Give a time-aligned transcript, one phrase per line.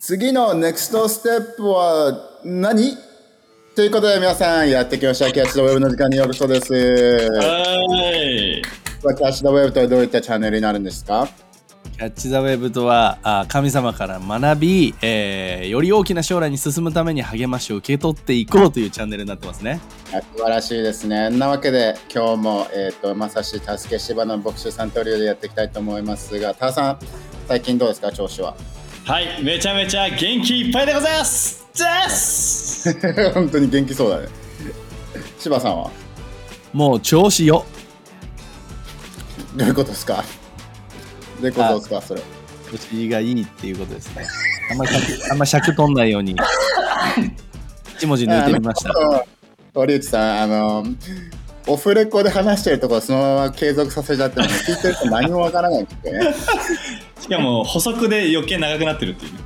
[0.00, 2.96] 次のネクストステップは何？
[3.74, 5.32] ということで皆さんやってきました。
[5.32, 6.72] キャッチ・ザ・ウェブの時間にようこそです。
[6.72, 6.78] は
[8.22, 8.62] い。
[8.62, 11.28] キャッチ・ザ・ウェブとはどういったチャンネルになるんですか？
[11.96, 19.80] キャッチ・ザ・ウェブとはあ神様から学び、えーより大きな将来に進むために励ましを受け取っていこうというチャンネルになってますね。
[20.12, 21.28] はい素晴らしいですね。
[21.30, 26.98] なわけで今日も、えー、とまさし助け芝の牧師さんトリオでやっていきたいと思いますが、ターさん、
[27.48, 28.54] 最近どうですか、調子は。
[29.08, 32.92] はい、めちゃめちゃ元気いっぱいでございますです
[33.32, 34.28] 本当に元気そうだね。
[35.38, 35.90] 芝さんは？
[36.74, 37.64] もう調子よ。
[39.56, 40.22] どういうことですか？
[41.40, 42.20] どういうことですか、それ。
[42.70, 44.26] 調子がいいっていうことですね。
[44.72, 46.36] あんま尺あんま尺取んないように
[47.96, 48.92] 一文字抜いてみました。
[49.72, 50.84] 堀内さん、あの、
[51.68, 56.34] オフレコで話してるところそのまま継続させちゃってもね聞いてると何もわからないんですよね。
[57.20, 59.38] しかも補足で余計長くなってるっていうね。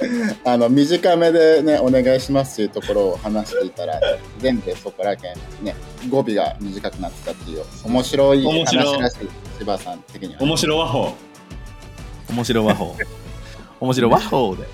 [0.44, 4.00] あの短めでねお願いしますっていうところを話していたら
[4.38, 5.76] 全部そこらけんね
[6.08, 10.42] 語尾が短くなってたっていう面白い面白い話らしい柴さん的には。
[10.42, 11.14] 面白和法。
[12.30, 12.96] 面白和法。
[13.80, 14.64] 面白和法で。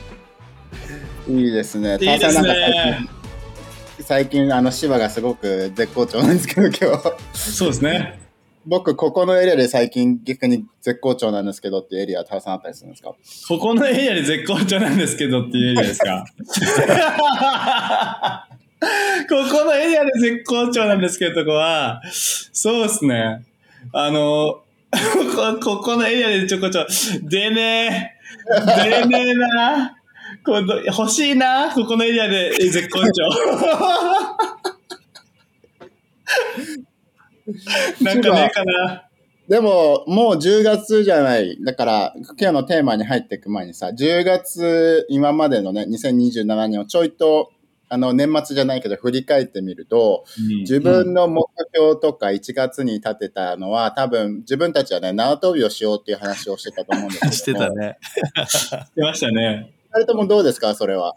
[1.28, 1.94] いいですね。
[1.94, 3.16] いいですターさんなんかね。
[4.00, 8.19] 最近あの芝がすごく絶好調なんですけど今日そうですね。
[8.66, 13.14] 僕ここのエリアで最近逆に絶好調なんですけどっていうエリアターさんあったりするんですか？
[13.48, 16.24] ここのエリアで絶好調なんですけどっていうエリアですか？
[19.28, 23.44] ここのエリアで絶好調なんですけどとこは、そうですね。
[23.92, 24.61] あの、
[24.92, 26.86] こここのエリアでちょこちょ、
[27.22, 28.50] 出ねえ、
[29.00, 29.95] 出ねえな。
[30.47, 33.06] この欲しいな、ここのエリアで絶好調。
[38.05, 39.08] なんかねえかな。
[39.48, 41.58] でも、もう10月じゃない。
[41.64, 47.50] だから、今日のテーマに入っていく前にさ、10月、今までのね、2027年をちょいと、
[47.89, 50.24] あの、年末じゃないけど、振り返ってみると、
[50.61, 57.58] 自分の目標とか1月に立てたのは、多分、自分たちはね、縄跳びをしようっていう話をしてたと思うんですけど。
[57.61, 57.70] してた。
[57.70, 57.98] ね。
[58.96, 59.76] 出ましたね。
[59.96, 61.17] 二人ともどうですか、それは？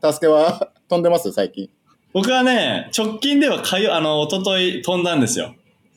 [0.00, 0.70] 助けは？
[0.88, 1.32] 飛んでます？
[1.32, 1.68] 最近。
[2.12, 5.56] 僕はね、直近ではかよ、あの、一昨日飛んだんですよ。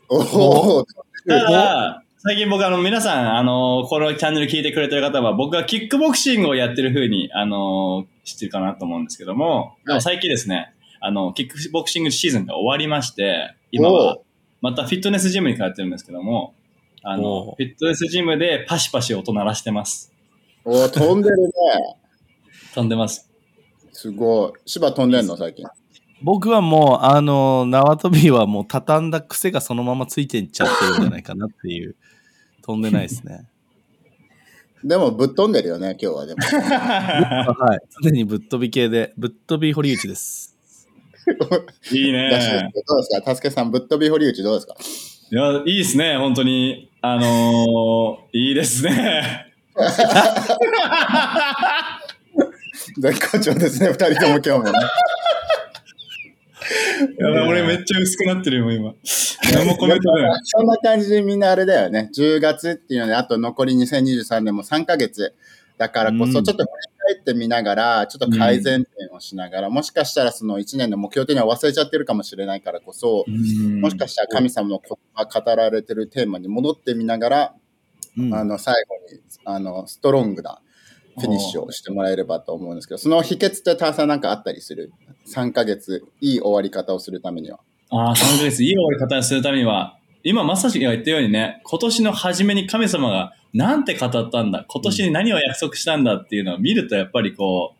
[0.09, 0.85] おお。
[1.28, 14.18] ただ、最近僕あの、皆さん、あの、このチャンネル聞いてくれてる方は、僕がキックボクシングをやってる風に、あの、知ってるかなと思うんですけども、でも最近ですね、あの、キックボクシングシーズンが終わりまして、今は、
[14.62, 16.56] またフィットネスジムに通ってるんですけども、
[17.03, 20.12] あのお、フィットネスジムでパシパシ音鳴らしてます。
[20.66, 21.51] お飛んでるね。
[22.73, 23.29] 飛んでます。
[23.91, 24.51] すごい。
[24.66, 25.66] 芝飛んでんの最近。
[26.23, 31.95] 僕はもう、あの、縄跳びはもう畳んだ癖がそのままついていっちゃってるんじゃないかなっていう。
[32.63, 33.47] 飛んでないですね。
[34.83, 36.41] でも、ぶっ飛んでるよね、今日はでも。
[36.45, 37.79] はい。
[38.03, 40.55] 常にぶっ飛び系で、ぶっ飛び堀内です。
[41.91, 42.29] いいね。
[42.88, 43.21] どうですか？
[43.23, 44.75] たすけさん、ぶっ飛び堀内どうですか？
[45.31, 46.91] いや、いいですね、本当に。
[47.01, 49.50] あのー、いいですね。
[52.97, 54.72] 絶好調ですね、二人とも今日もね。
[57.18, 58.94] やばい俺めっちゃ薄くなってるよ、今。
[59.53, 60.40] 何もコメントない。
[60.44, 62.09] そんな感じでみんなあれだよね。
[62.16, 65.34] 10月っていうので、あと残り2023年も3ヶ月。
[65.78, 66.66] だからこそ、うんちょっと振り
[67.16, 77.53] 返ってみながら、ちょっと改善点をしながら、もしかしたらその1年の目標点には忘れちゃってるかもしれないからこそ、もしかしたら神様の言葉語られてるテーマに戻ってみながら、
[78.17, 80.61] うんあの、最後に、あの、ストロングな
[81.17, 84.91] フィニッシュをしてもらえればと思うんですけど、その秘訣ってターさんなんかあったりする
[85.27, 87.59] ?3 ヶ月、いい終わり方をするためには。
[87.89, 97.75] ああ、3ヶ月、いい終わり方にするためには、今まさしが言ったようにね、今年の初めに神様がなんて語ったんだ、今年に何を約束したんだっていうのを見ると、やっぱりこ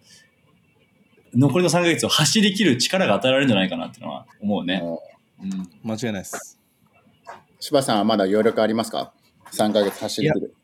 [1.34, 4.82] う、残りの3ヶ月を走り切る力が与えられるんじゃないかなっていうのは思うね。
[4.84, 6.60] うん間違いないです。
[7.60, 9.14] 柴さんはまだ余力ありますか？
[9.54, 10.56] ?3 ヶ月走り切る。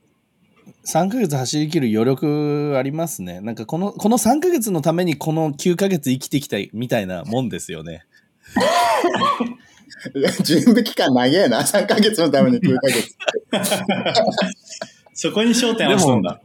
[0.85, 3.41] 3ヶ月走り切る余力ありますね。
[3.41, 8.05] なんかこの、この3ヶ月のためにこの9ヶ月生きてきたいみたいなもんですよね。
[10.43, 11.61] 準備期間長えな。
[11.61, 13.15] 3ヶ月のために9ヶ月。
[15.13, 16.41] そこに焦点んだ。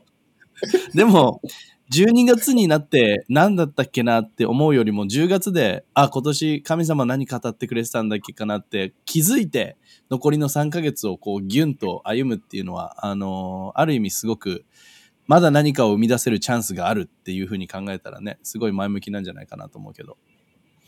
[0.94, 1.40] でも、
[1.92, 9.76] 12月になって何だったっけなって思うよりも10月で、あ、今年神様何語ってくれてたんだっけかなって気づいて
[10.12, 14.66] 残りの3ヶ月をこうギュンと歩むっていうのは、あのーある意味すごく
[15.26, 20.18] まだ何かを生み出せるチャンスがあるっていうふうに考えたらね、すごい前向きなんじゃないかなと思うけど。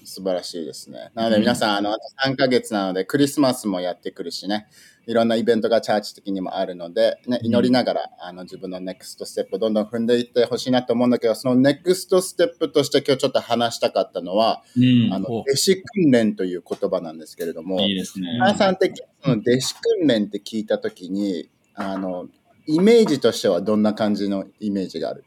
[0.04, 1.10] 素晴らしいですね。
[1.14, 4.66] なので皆さん、あの、あと3ヶ月なので、クリスマスもやってくるしね、
[5.06, 18.28] いろんなイベントがチャーチ的にもあるので、ね、祈りながら、あの、自分のネクストステップをどんどん踏んでいってほしいなと思うんだけど、そのネクストステップとして今日ちょっと話したかったのは、うんあの、お弟子訓練という言葉なんですけれども、いいですね。
[18.34, 22.28] 皆さん的の弟子訓練って聞いたときに、あの、
[22.66, 25.24] イメージとしてはどんな感じのイメージがある？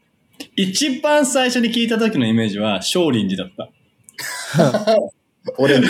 [0.56, 4.96] 一番最初に聞いた時のイメージは少林寺だった。
[5.56, 5.88] オレンジ。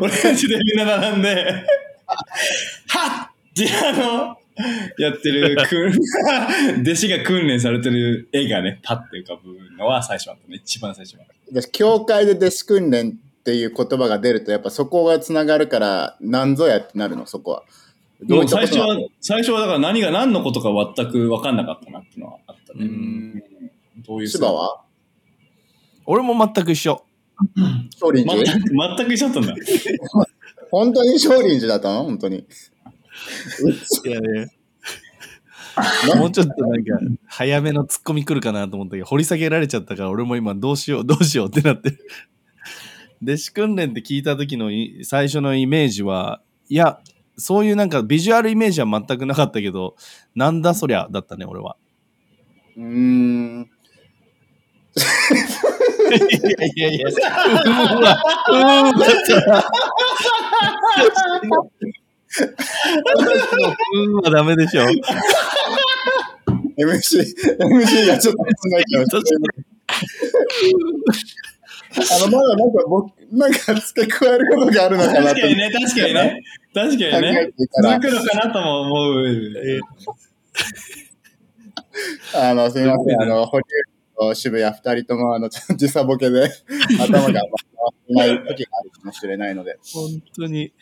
[0.00, 1.28] オレンジで みんな並んで、
[2.88, 4.36] はっってあの、
[4.98, 10.56] やってる、 くん弟子が訓練されてる絵がね、パッて浮かぶのは最初あったね。
[10.62, 11.24] 一番最初は。
[11.52, 13.18] 私教会で弟子訓練
[13.48, 17.62] っていう言葉が出ると、やっぱそこがつながるから、なんぞやってなるの、そこは。
[18.20, 22.84] どう最初は、最初はだから何が何のことか全く分かんなかったなっていうのはあったね。
[22.84, 23.42] うん
[24.06, 24.82] どういう芝は？
[26.04, 27.02] 俺も全く一緒。
[27.98, 29.54] 少林全寺く全く一緒だったんだ。
[30.70, 32.04] 本当に少林寺だったの？
[32.04, 32.36] 本当に。
[32.36, 34.58] いやね。
[36.16, 41.98] もうちょっとなんか、早めのツッコミ来るかなと思ったけど、掘り下げられちゃったから、俺も今どうしよう、どうしようってなってる。
[43.22, 47.00] 弟子訓練って聞いた時のい最初のイメージは、いや、
[47.36, 49.96] そういうなんかビジュアルイメージは全くなかったけど、
[50.34, 51.76] なんだそりゃだったね、俺は。
[52.76, 53.70] うーん。
[54.98, 56.14] い
[56.58, 57.12] やいやいや、う
[57.72, 58.22] わ、うわ、
[58.52, 58.56] う
[64.10, 64.82] んはダメでしょ。
[66.78, 67.24] MC、
[67.58, 68.46] MC がちょっと考
[68.78, 69.06] えちゃう。
[71.96, 76.42] あの、まだなんか僕、なんか付け加えることがあるのかなと確かにね、確かにね。
[76.74, 77.50] 確かにね。
[77.82, 79.80] 続くのかなとも思う。
[82.34, 83.22] あの、すみません。
[83.22, 86.50] あの、堀内と渋谷二人とも、あの、時差ボケで
[87.00, 87.42] 頭が回っ
[88.06, 89.78] てない時があるかもしれないので。
[89.94, 90.72] 本当に。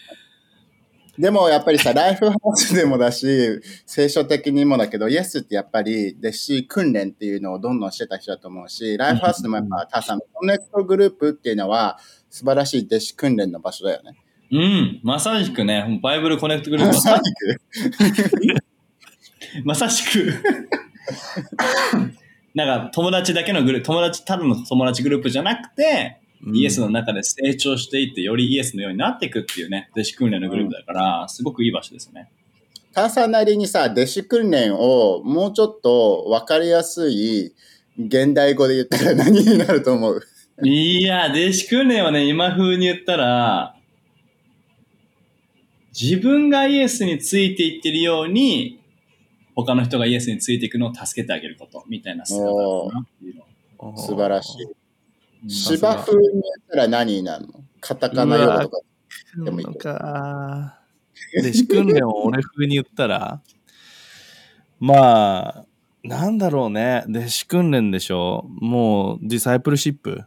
[1.18, 11.98] でも、やっぱりさ、ライフハウスでもだし、聖書的にもだけど、イエスってやっぱり弟子訓練っていうのをどんどんしてた人だと思うし、ライフハウスでもやっぱ、タさん、コネクトグループっていうのは、
[12.28, 14.12] 素晴らしい弟子訓練の場所だよね。
[14.52, 16.96] うん、まさしくね、バイブルコネクトグループ。
[16.96, 18.64] はまさにく。
[19.64, 20.32] まさしく。
[22.54, 32.30] なんか友達だけのグループ、友達、ただの友達グループじゃなくて、イエスの中で成長していって、よりイエスのようになっていくっていうね、弟子訓練のグループだから、すごくいい場所ですね。
[32.92, 37.52] ターさんなりにさ、弟子訓練をもうちょっと分かりやすい
[37.98, 40.22] 現代語で言ったら何になると思う？
[40.62, 43.76] いや、弟子訓練はね、今風に言ったら、
[45.98, 48.80] 自分がイエスについていってるように、
[49.54, 52.52] 他の人がイエスについていくのを助けてあげること、みたいな姿だ
[52.92, 53.36] なっていう
[53.78, 53.96] の。
[53.98, 54.66] 素晴らしい。
[55.42, 57.62] うん芝生に言ったら何になるの？
[57.80, 58.78] カタカナ用語とか。
[59.44, 60.80] でもいいか、
[61.38, 63.40] 弟子訓練を俺風に言ったら、
[64.80, 65.66] まあ、
[66.02, 67.04] なんだろうね。
[67.08, 68.46] 弟子訓練でしょ。
[68.48, 70.24] もう、ディサイプルシップ。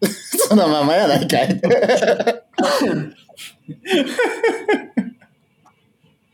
[0.48, 1.60] そのままやないかい。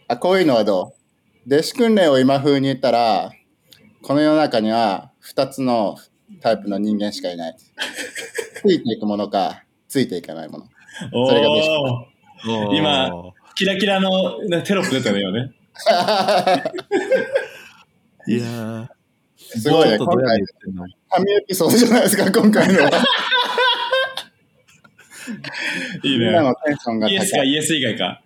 [0.08, 0.94] あ、こういうのはど
[1.46, 1.54] う？
[1.54, 3.30] 弟子訓練を今風に言ったら、
[4.02, 5.96] この世の中には2つの
[6.40, 7.56] タイプの人間しかいない。
[7.56, 10.66] ついていくものか、ついていかないもの。
[11.12, 13.10] おそれが弟ー今
[13.56, 15.50] キラキラのねテロップ出たねよね。
[18.26, 18.88] いやー、
[19.36, 19.98] すごいね。
[19.98, 20.40] 今回
[21.10, 22.90] 神エピソードじゃないですか、今回のは。
[26.02, 26.30] いいね。
[26.66, 27.32] テンションがイエス。
[27.32, 28.22] かイエス以外か。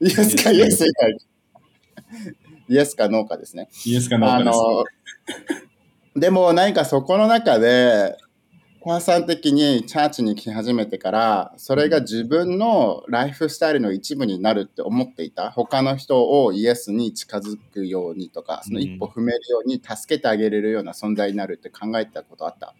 [0.00, 1.18] イエスかイエス以外。
[2.68, 3.68] イエスかノーかですね。
[3.86, 4.58] イエスかノーあかです。
[4.58, 4.84] の、
[6.18, 8.16] でも何かそこの中で、
[8.84, 15.50] 母さん的にチャーチに来始めてから、それが自分のライフスタイルの一部になるって思っていた？
[15.50, 22.74] 他の人をイエスに近づくようにとか、その一歩踏めるように助けてあげれるような存在になるって考えたことあった？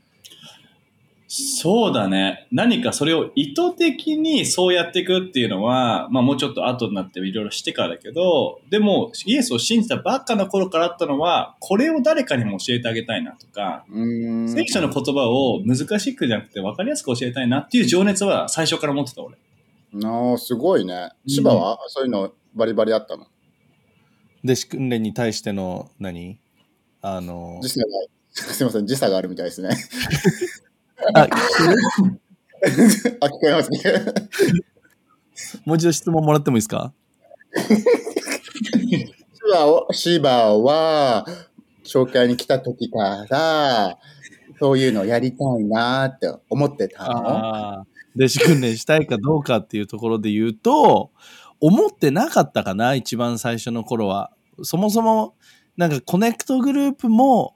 [1.30, 2.49] そうだね。
[2.50, 14.49] 何かそれを意図的にそうやっていくっていうのは、まあもうちょっと後になっていろいろしてからだけど、でもイエスを信じたばっかの頃からあったのは、これを誰かにも教えてあげたいなとか、うーん。
[14.49, 19.37] 聖書の言葉を難しくじゃなくて分かりやすく教えたいなっていう情熱は最初から持ってた俺。
[20.02, 21.11] ああ、すごいね。
[21.26, 23.26] 芝は、そういうのバリバリあったの？
[24.44, 26.38] 弟子訓練に対しての何？
[27.02, 27.87] あの時差が、
[28.32, 29.70] すいません、時差があるみたいですね。
[31.14, 31.20] あ
[33.20, 33.78] あ、聞こえますね。
[35.64, 36.92] もう一度質問もらってもいいですか？
[37.56, 39.06] シ
[39.52, 41.26] バをシバは、
[41.84, 43.98] 紹介に来た時から、
[44.58, 47.86] そういうのやりたいなーって思ってたの。
[48.16, 51.12] 弟子訓練したいかどうかっていうところで言うと、
[51.60, 54.32] 思ってなかったかな、一番最初の頃は。
[54.62, 55.36] そもそも、
[55.76, 57.54] なんかコネクトグループも、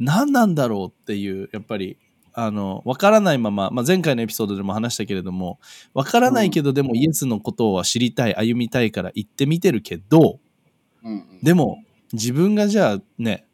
[0.00, 1.98] 何なんだろうっていう、やっぱり、
[2.36, 5.60] あの、わからないまま、まあ、前回のエピソードでも話したけれども、
[5.94, 10.40] わからないけど、でもイエスのことは知りたい、歩みたいから行ってみてるけど、
[11.04, 11.78] うんうんでも、
[12.12, 13.46] 自分がじゃあね、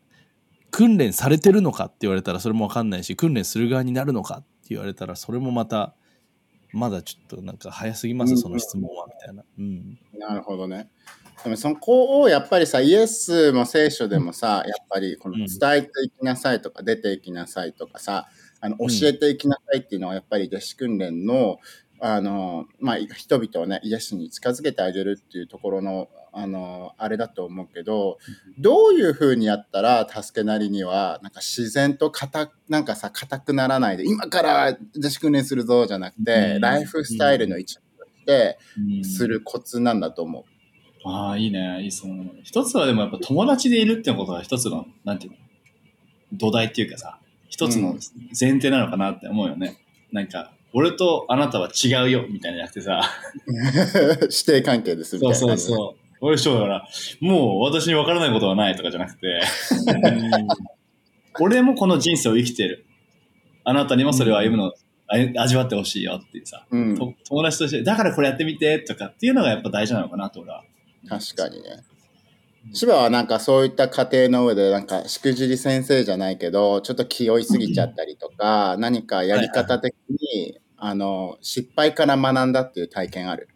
[0.70, 5.94] 訓練されてるのかって言われたらそれもわかんないし、訓練する側になるのかって言われたらそれもまた、
[6.72, 9.44] まだちょっとなんか早すぎます、うんその質問は、みたいな。
[9.58, 9.98] うん。
[10.18, 10.88] なるほどね。
[11.42, 18.28] でもそこをやっぱりさ、イエスも聖書でもさ、やっぱりこのうん伝えていきなさいとか出ていきなさいとかさ、
[18.60, 18.88] あのうん。
[18.88, 21.58] 教えていきなさいっていうのはやっぱり弟子訓練の、
[22.00, 28.18] あの、まあ、人々をね、イエスに近づけてあげるっていうところの、あの、あれだと思うけど、
[28.58, 36.60] どういうふうにやったら助けなりには、なんか自然と硬、なんかさ、硬くならないで、今から弟子訓練するぞじゃなくて、うん。
[36.60, 39.04] ライフスタイルの一部として、うん。
[39.04, 40.44] するコツなんだと思う。
[41.04, 41.82] ああ、いいね。
[41.82, 45.38] いいその一つはでもやっぱ友達でいるってことが一つの、なんていうの、
[46.32, 47.18] 土台っていうかさ、
[47.50, 47.96] 一つの
[48.38, 49.76] 前提なのかなって思うよね。
[50.12, 53.02] なんか、俺とあなたは違うよ、みたいなじゃなくてさ、
[54.30, 55.68] 師弟関係ですみたそいうな感じで。
[55.68, 56.00] そうそう。
[56.22, 56.88] 俺そうだから、
[57.20, 59.40] もう私に分からないことはないとかじゃなくて、
[61.40, 62.86] 俺もこの人生を生きてる。
[63.64, 64.72] あなたにもそれを歩むの、
[65.08, 70.62] あ味わってほしいよっていうさ、うん、と友達として、だからこれやってみてとかっていうのがやっぱ大事なのかなと俺は。
[71.08, 71.82] 確かにね。
[72.72, 83.48] 芝はなんかそういった過程の上でなんかしくじり先生じゃないけどちょっと気負いすぎちゃったりとか何かやり方的にあの失敗から学んだっていう体験ある。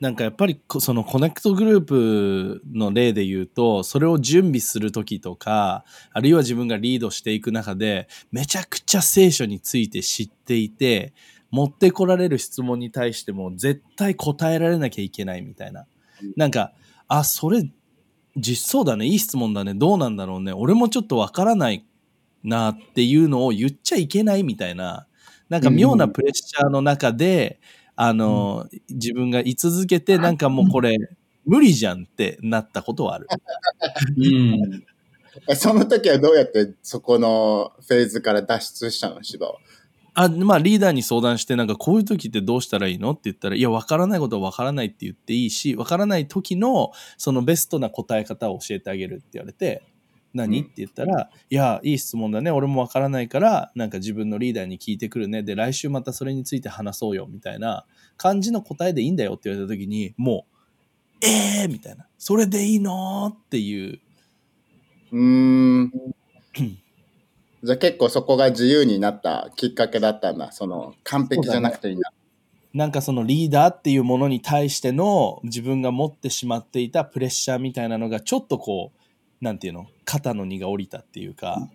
[0.00, 11.14] なんかやっぱりこそのコネクトグループの例で言うとそれを準備する時とかあるいは自分がリードしていく中でめちゃくちゃ聖書について知っていて
[11.50, 15.86] 持ってこられる質問に対しても絶対答えられなきゃいけないみたいな。
[16.22, 16.32] うん。
[16.36, 16.72] なんか
[17.08, 17.68] あそれ
[18.40, 21.86] 実そうだねいい質問だねどうなんだろうね俺もちょっとわからない
[22.44, 25.08] なっていうのを言っちゃいけないみたいな
[25.48, 27.60] なんか妙なプレッシャーの中で、
[27.96, 30.96] あの、自分が居続けて、なんかもうこれ、
[31.46, 33.26] 無理じゃんってなったことはある。
[34.16, 34.84] うん。
[35.48, 39.58] えその時はどうやってそこのフェーズから脱出したの芝は？
[40.20, 49.84] あまあリーダーに相談してなんかこういう時ってどうしたらいいのって言ったらいや分からないことは分からないって言っていいし分からない時のそのベストな答え方を教えてあげるって言われて
[50.34, 60.46] 何、うんって言ったらいやいい質問だね俺も分からないからなんか自分のリーダーに聞いてくるねで来週またそれについて話そうよみたいな感じの答えでいいんだよって言われた時にも
[61.22, 64.00] うえーみたいなそれでいいのっていう
[65.12, 65.92] うーん。
[67.62, 70.52] じゃあ結構そこが自由になったきっかけだったんだ。
[70.52, 72.12] その完璧じゃなくていいんだ。
[72.74, 81.68] なんかそのリーダーっていうものに対しての自分が持ってしまっていたプレッシャーみたいなのがちょっとこうなんていうの肩の荷が下りたっていうか、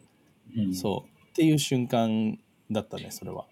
[0.56, 2.38] うんそうっていう瞬間
[2.72, 3.46] だったねそれは。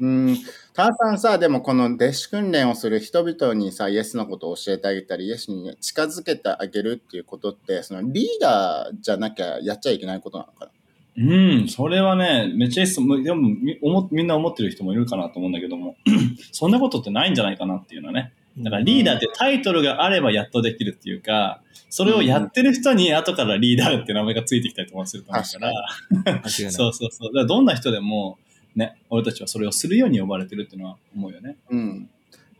[0.00, 0.38] うん。
[0.72, 10.70] ターさんさ、でもこの弟子訓練をする人々にさ、イエスのことを教えてあげたり、イエスに近づけてあげるっていうことって、そのリーダーじゃなきゃやっちゃいけないことなのかな？
[11.16, 12.96] うん、それはね、めっちゃいいっす。
[12.96, 15.96] でもみ思みんな思ってる人もいるかなと思うんだけども、
[16.52, 18.32] そんなことってないんじゃないかなっていうのはね。
[18.58, 25.72] だからリーダーってタイトルがあればやっとできるっていうか、それをやってる人に後からリーダーって名前がついてきたりとかすると思うから、
[26.10, 27.28] 間違いないそうそうそう。
[27.28, 28.38] だからどんな人でも、
[28.76, 31.56] ね、俺たちはそれをするように呼ばれてるっていうのは思うよね。
[31.70, 32.10] うん。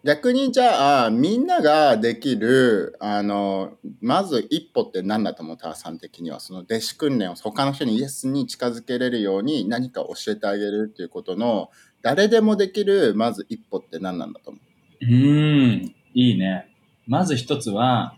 [0.02, 5.56] 逆にじゃあ、みんなができる、あの、まず一歩って何だと思う？
[5.58, 14.58] ターさん的には、その弟子訓練を他の人にイエスに近づけれるように何か教えてあげるっていうことの、誰でもできる、まず一歩って何なんだと思
[15.02, 15.04] う？
[15.04, 16.74] うーん、いいね。
[17.06, 18.16] まず一つは、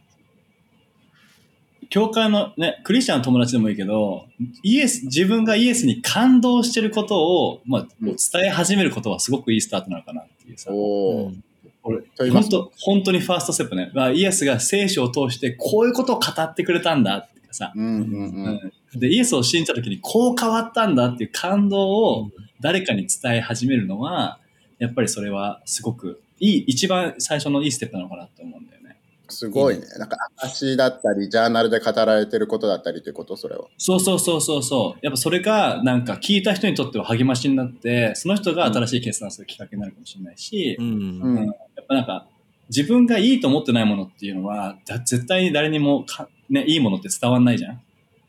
[1.90, 4.26] 教会のね、クリスチャンの友達でもいいけど、
[4.62, 8.16] イエス、自分がイエスに感動してることを、まあ、うん。
[8.16, 10.70] 伝え始めることはすごくいいスタートなのかなっていうさ。
[10.72, 11.26] おー。
[11.26, 11.44] うん
[11.82, 13.90] 本当本当にファーストステップね。
[13.94, 18.46] まあ、イエスが聖書を通してこういうことを語ってくれたんだってさ、うんうんうん。
[18.46, 24.38] うんで、イエスを信じた時にこう変わったんだっていう感動を誰かに伝え始めるのは、
[24.78, 28.81] やっぱりそれはすごくいい、一番最初のいいステップなのかなと思うんだよね。
[29.28, 29.86] すごいね。
[29.98, 33.66] なんか、証だったり、ジャーナルで語られてることだったりということ、それは。
[33.78, 34.98] そうそうそうそうそう。
[35.02, 41.52] やっぱそれがなんか聞いた人にとっては励ましになって、その人が新しい決断するきっかけになるかもしれないし、うんうんうんや
[41.82, 42.28] っぱなんか
[42.68, 47.82] 自分がいいと思ってないものっていうのは、だ絶対に誰にもか、ね、いいものって伝わんないじゃん。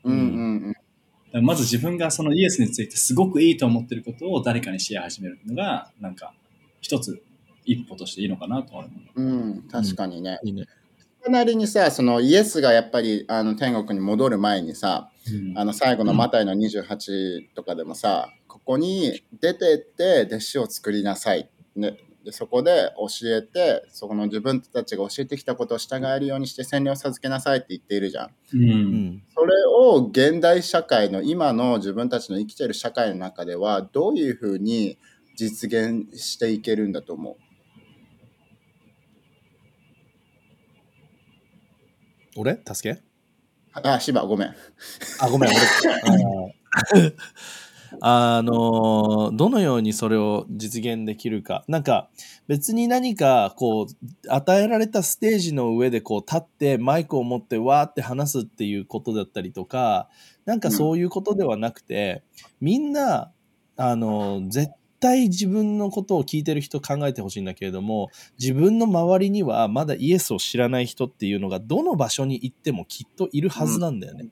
[0.06, 0.74] うんうんうん。
[1.32, 6.34] らまず自分がそのイエスについてすごくいいと思ってることを誰かにシェア始めるのが、なんか
[6.82, 7.22] 一つ
[7.66, 9.22] 一歩としていいのかなと思う。
[9.22, 10.40] うん、確かにね。
[10.44, 10.66] いいね。
[11.24, 21.50] それなりにさ、そのイエスがやっぱりあの天国に戻る前にさ、うんあの最後のマタイの28とかでもさ、ここに出てって弟子を作りなさい。
[21.78, 28.30] ね、でそこで教えて、そこの自分たちが教えてきたことを従えるようにして洗礼を授けなさいって言っているじゃん。
[28.54, 29.24] うん。
[29.34, 34.98] それを現代社会の今の自分たちの生きてる社会の中ではどういうふうに
[35.38, 37.53] 実現していけるんだと思う
[42.36, 42.60] 俺？
[42.66, 43.02] 助け
[43.74, 44.56] あ、芝、ごめん。
[45.20, 47.16] あ、ごめん、俺。
[48.02, 51.64] あのどのようにそれを実現できるか。
[51.68, 52.10] なんか
[52.48, 53.88] 別に何かこう
[54.28, 60.10] 与えられたステージの上でこう立ってマイクを持ってわーって話すっていうことだったりとか、
[60.46, 62.24] なんかそういうことではなくて、
[62.60, 63.32] みんな、
[63.76, 64.72] あの絶
[65.04, 74.30] 対自分のことを聞いてる人考えてほしいんだけれども、自分の周りにはまだイエスを知らない人っていうのがどの場所に行ってもきっといるはずなんだよね。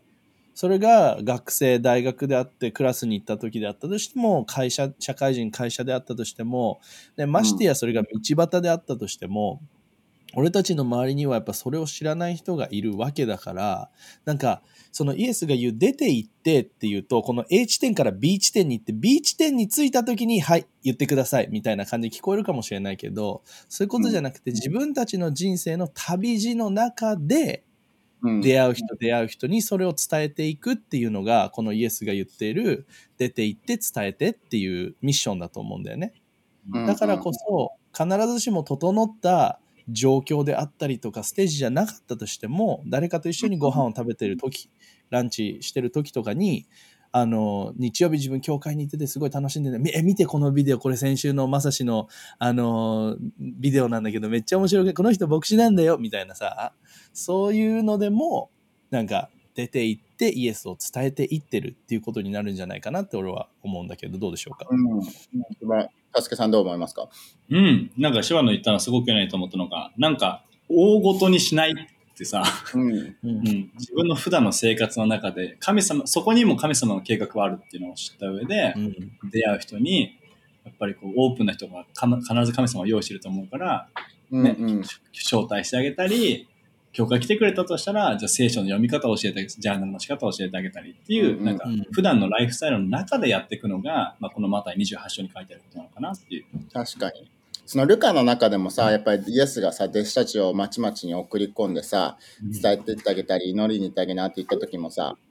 [0.53, 6.79] それが学生、大学であって、クラスに行った時であったとしても、会社、社会人、会社であったとしても、
[7.17, 9.61] でましてやそれが道端であったとしても、
[10.33, 13.89] 俺たちの周りにはやっぱそれを知らない人がいるわけだから、
[14.25, 27.63] なんか、そのイエスが言う出て行ってっていうと、この A 地点から B 地点に行って、B 地点に着いた時に、はい、言ってください、みたいな感じに聞こえるかもしれないけど、そういうことじゃなくて、自分たちの人生の旅路の中で、
[28.23, 32.85] うん、出会う人出会う人にそれを伝えていくっていうのがこのイエスが言っている
[33.17, 36.13] 出て行って伝えてっていうミッションだと思うんだよね。
[36.71, 36.85] うん。
[36.85, 39.59] だからこそ必ずしも整った
[39.91, 44.69] 状況であったりとかステージじゃなかったとしても誰かと一緒にご飯を食べてる時
[45.09, 46.67] ランチしてる時とかに
[47.13, 52.07] あの日曜日自分教会に行っててすごい楽しんでねみえ見てこのビデオこれ先週のまさしの
[52.39, 54.93] あのビデオなんだけどめっちゃ面白い。
[54.93, 56.73] この人牧師なんだよみたいなさ
[57.13, 58.49] そういうのでも
[58.91, 65.67] なんか出て行ってイエスを伝えていってるっていうことになるんじゃないかなって俺は思うんだけどどうでしょうか、うん。
[65.67, 67.09] まあ、たすけさんどう思いますか？
[67.49, 67.91] うん。
[67.97, 72.91] なんか、シワの言ったのすごくないと思ったのが、なんか、大ごとにしないってさ、うん。
[72.91, 78.95] ううんん、自分の普段の生活の中で、神様、そこにも神様の計画はあるっていうのを知った上で、うん
[79.31, 80.17] 出会う人に、
[80.63, 83.89] やっぱりこう、オープンな人がかな必ず神様を用意してると思うから、
[84.31, 84.43] うん。
[84.43, 84.81] ねうん。
[85.13, 86.47] 招待してあげたり、
[86.93, 96.45] 教会来てくれたとしたら、じゃあ聖書の読み方を教えてジャーナルの仕方を教えてあげたりっていう、うんなんかうん、普段のライフスタイルの中でやっていくのが、まあ、このマタイ28章に書いてあることなのかなっていう。
[96.73, 97.29] 確かに。
[97.65, 105.30] そのルカの中でもさ、やっぱりイエスがさ、弟子たちをまちまちに送り込んでさ、伝えてってあげたり、祈りに行ってあげなって言った時もさ、うん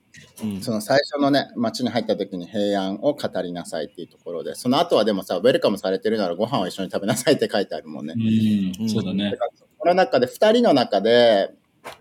[0.61, 8.15] その最初のね、町に入った時に平安を語りなさいっていうところで、その後はでもさ、ウェルカムされてるならご飯を一緒に食べなさいって書いてあるもんね。
[8.79, 9.35] うん、そうだね。
[9.77, 11.51] この中で、2人の中で、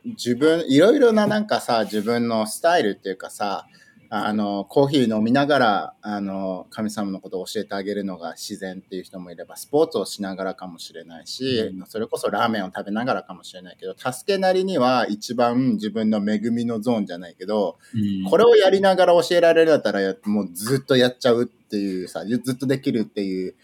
[0.05, 3.67] 自分、いろいろななんかさ、自分のスタイルっていうかさ、
[4.13, 23.55] ああの、コーヒー飲みながら、あの、神様のことを教えてあげるのが自然っていう人もいれば、スポーツをしながらかもしれないし、それこそラーメンを食べながらかもしれないけど、助けなりには一番自分の恵みのゾーンじゃないけど、うんこれをやりながら教えられるだったら、もうずっとやっちゃうっていうさ、ずっとできるっていう、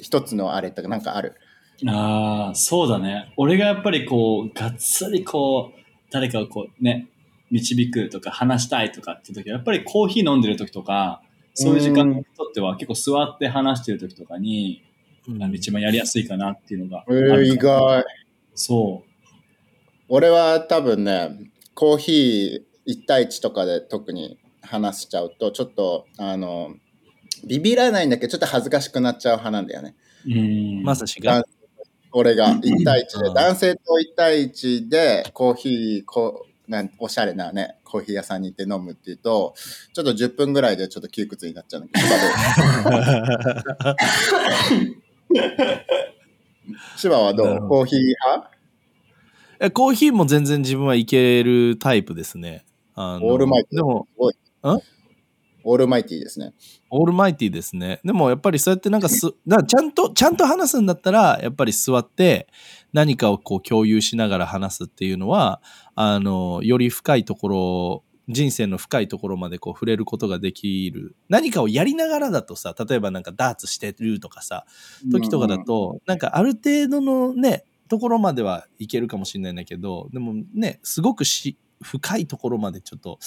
[0.00, 1.34] 一つのあれとかなんかある？
[1.86, 3.34] ああ、そうだね。
[3.36, 7.08] 俺がやっぱりこう、がっつりこう、誰かをこうね、
[7.50, 11.22] 導くとか話したいとかっていう時は、やっぱりコーヒー飲んでる時とか、
[11.54, 14.82] そういう時間にとっては結構座って話してる時とかに、
[15.28, 17.40] うんあの一番やりやすいかなっていうのがあえるかな。
[17.40, 18.04] ー、意外。
[18.54, 19.02] そ
[20.08, 26.74] 俺は多分ね、コーヒー1対1とかで特に話しちゃうと、ちょっと、あの、
[27.46, 29.94] ビビらないんだけど、ちょっと恥ずかしくなっちゃう派なんだよね。
[30.26, 30.30] う。
[30.30, 30.82] うん。
[30.82, 31.42] まさしが
[32.12, 39.54] 俺が1対1で、うん男性と1対1でコーヒーこうなんおしゃれなね、コーヒー屋さんに行って飲むっていうと、
[39.92, 42.00] ちょっと10分ぐらいでちょっと窮屈になっちゃうんだけ
[45.34, 45.44] ど、
[46.96, 47.44] 芝はど。
[47.44, 48.50] うコーヒー派？
[49.60, 52.64] えコーヒーも全然自分はいけるタイプですね。
[52.94, 54.06] あのオールマイティでも、
[55.64, 56.54] オールマイティですね。
[56.90, 58.00] オールマイティですね。
[58.04, 62.48] でもやっぱりそうやってなんかす、だからちゃんと、ちゃんと話すんだったら、やっぱり座って
[62.92, 65.60] 何かをこう共有しながら話すっていうのは、
[65.94, 71.14] あの、より深いところ、人生の深いところまでこう触れることができる。
[71.28, 74.64] 何かをやりながらだとさ、例えばなんかダーツしてるとかさ、
[75.10, 83.18] 時とかだと、なんかある程度のね、ところまではいけるかもしれないんだけど、でもね、すごくし深いところまでちょっと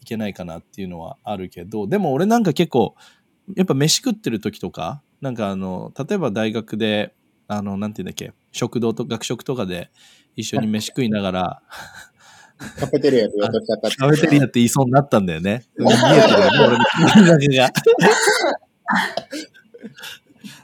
[0.00, 2.94] いけないかなっていうのはあるけど、でも俺なんか結構、
[3.56, 7.14] やっぱ飯食ってる時とか、なんかあの、例えば大学で、
[7.48, 9.90] あの、なんていうんだっけ、食堂と学食とかで
[10.36, 11.62] 一緒に飯食いながら、
[12.78, 15.64] カフェテリアで言おうとしちゃったってカフェテリアって言いそうになったんだよね。
[15.78, 16.84] 見えてるよね、俺の
[17.14, 17.72] 真ん中が。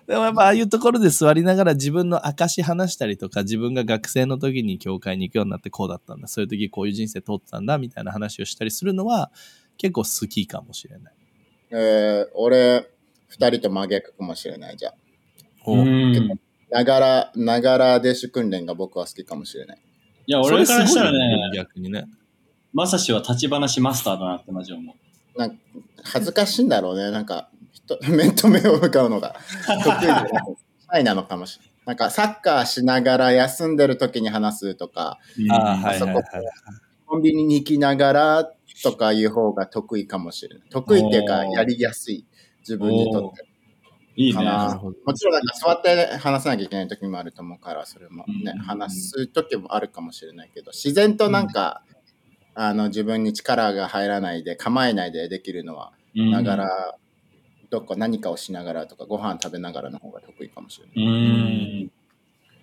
[0.06, 9.30] でもやっぱああいうところで座りながら自分の証話したりとか、自分が学生の時に教会に行くようになってこうだったんだ、そういう時こういう人生通ってたんだみたいな話をしたりするのは
[9.78, 11.14] 結構好きかもしれない。
[11.70, 12.88] えー、俺、
[13.28, 14.94] 二人と真逆かもしれない、じゃあ。
[15.64, 19.78] おうんながら、ながら弟子訓練が僕は好きかもしれない。
[20.26, 22.06] いや、俺からしたらね、逆にね。
[22.72, 25.38] まさしは立ち話マスターだなってマジ思う。
[25.38, 25.56] なんか
[26.02, 27.10] 恥ずかしいんだろうね。
[27.10, 27.48] なんか、
[27.86, 29.36] 人 面と目を向かうのが
[29.84, 30.26] 得意じゃ
[30.88, 31.04] ない。
[31.04, 31.76] なのかもしれない。
[31.86, 35.18] なんか、サッカーしながら休んでる時に話すとか。
[37.06, 40.68] コンビニに行きながらとかいう方が得意かもしれない。
[40.68, 42.26] 得意っていうか、やりやすい。
[42.60, 43.46] 自分にとって。
[44.16, 44.42] いいね。
[44.42, 51.82] もちろんなんか座って話さなきゃいけない時もあると思うから、それもね、うん話す時もあるかもしれないけど、自然となんか、
[52.54, 56.98] あの自分に力が入らないで、構えないでできるのは、うんながら、
[57.70, 61.14] どっか何かをしながらとか、ご飯食べながらの方が得意かもしれない。
[61.84, 61.90] うん。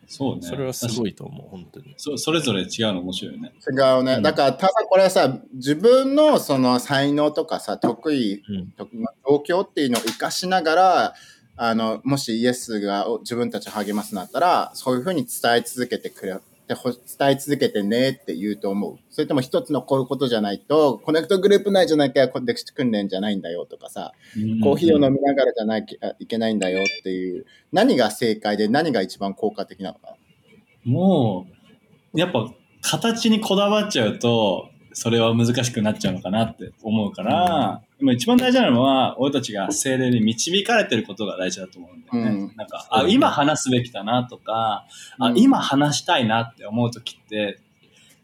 [0.07, 0.41] そうね。
[0.41, 1.93] それはすごいと思う、本当に。
[1.97, 3.53] そそれぞれ違うの面白いよね。
[3.67, 4.13] 違うね。
[4.15, 11.13] うんだから、ただこれはさ、自分のその才能とかさ、得意、うんとまあ状況っていうのを活かしながら、
[11.55, 18.97] あの、もしイエスがお自分たちを励ますんだったら、そういうふうに伝え続けてくれてほ、伝え続けてねって言うと思う。
[19.09, 24.13] それとも一つのこういうことじゃないと、コネクトグループ内じゃなきゃコネクト訓練じゃないんだよとかさ、
[24.63, 30.91] コーヒーを飲みながらじゃないきゃいけないんだよっていう、何が正解で何が一番効果的なのかな。
[30.91, 31.47] も
[32.13, 42.41] う、やっぱ形にこだわっちゃうと、それは難しくなっちゃうのかなって思うから、でも一番大事なのは、俺たちが精霊に導かれてることが大事だと思うんだよね。
[42.41, 44.85] うんなんか、あ、今話すべきだなとか、
[45.19, 47.59] あうん今話したいなって思うときって、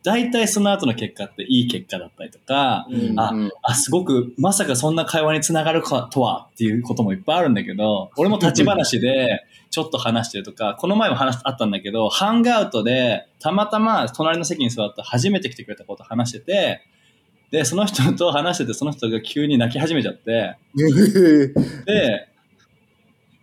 [0.04, 3.52] 大体その後の結果っていい結果だったりとか、うんあうん。
[3.62, 16.82] あ、すごく、まさかそんな会話につながるかとはっていうこともいっぱいあるんだけど、俺も立ち話でちょっと話してるとか、この前も話あったんだけど、ハンガウトでたまたま隣の席に座って初めて来てくれたこと話してて、
[17.52, 20.56] で、その人と話してて、その人が急に泣き始めちゃって、
[21.86, 22.30] で、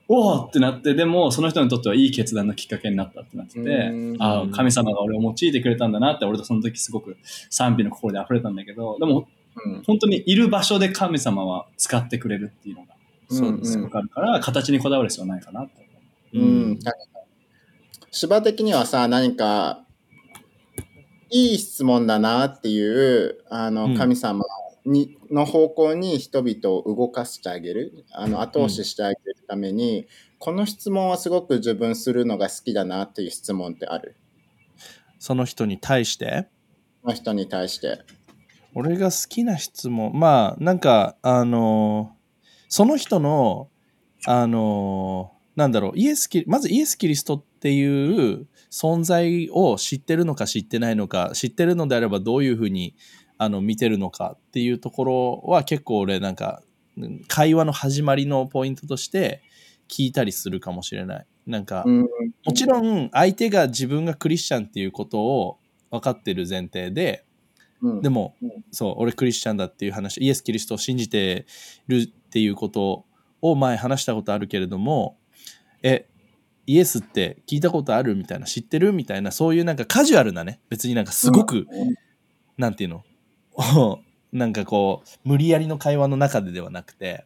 [0.08, 7.16] おおってなって、でもその人にとってはいい決断のきっかけになったってなっててうん、ああ、神様が俺を用いてくれたんだなって、俺とその時すごく
[7.50, 9.28] 賛美の心で溢れたんだけど、でも
[9.64, 9.82] うん。
[9.84, 12.94] 本当にいる場所で神様は使ってくれるっていうのが
[13.28, 15.88] そうですすごくあるから、形にこだわる必要はないかなって。
[16.34, 16.78] ううん
[18.10, 19.84] 芝的にはさ、何か、
[21.30, 23.96] いい質問だなっていう、あの、うん。
[23.96, 24.44] 神様
[24.86, 30.06] に、の方向に人々を動かしてあげる、あの、後押ししてあげるために、
[30.38, 34.16] この質問はすごく自分するのが好きだなっていう質問ってある。
[35.18, 36.48] その人に対して、
[37.02, 38.00] この人に対して。
[38.74, 42.16] 俺が好きな質問、まあ、なんか、あのー
[42.68, 43.70] その人の、
[44.26, 52.94] あのーなんだろう、イエスキリ、まずイエス・キリストっていう存在を知ってるのか知ってないのか、知ってるのであればどういうふうに
[53.38, 56.62] あの見てるのかっていうところは結構俺なんか、
[56.96, 59.42] うん会話の始まりのポイントとして
[59.86, 61.26] 聞いたりするかもしれない。
[61.46, 65.58] なんか、うん、もちろん相手が自分がクリスチャンっていうことを
[65.90, 67.24] 分かってる前提で、
[67.82, 71.46] うん、でもうん、そう、俺クリスチャンだっていう話、イエス・キリストを信じて
[71.86, 73.04] るっていうこと
[73.42, 75.18] を前話したことあるけれども、
[75.82, 76.08] え、
[76.66, 81.66] イエスって聞いたことあるみたいな、知ってるみたいな、そういうなんかカジュアルなね、別になんかすごく、
[82.56, 83.04] なんていうの、
[84.32, 87.24] なんかこう、無理やりの会話の中でではなくて、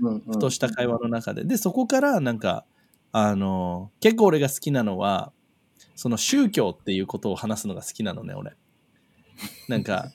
[0.00, 2.64] うん、ふとした会話の中で、で、そこからなんか、
[3.12, 5.32] あの、結構俺が好きなのは、
[5.94, 8.52] その宗教っていうことを話すのが好きなのね、俺。
[9.68, 10.10] なんか、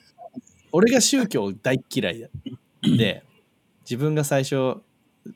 [0.72, 2.30] 俺が宗教大嫌い
[2.82, 3.24] で、
[3.82, 4.76] 自分が最初、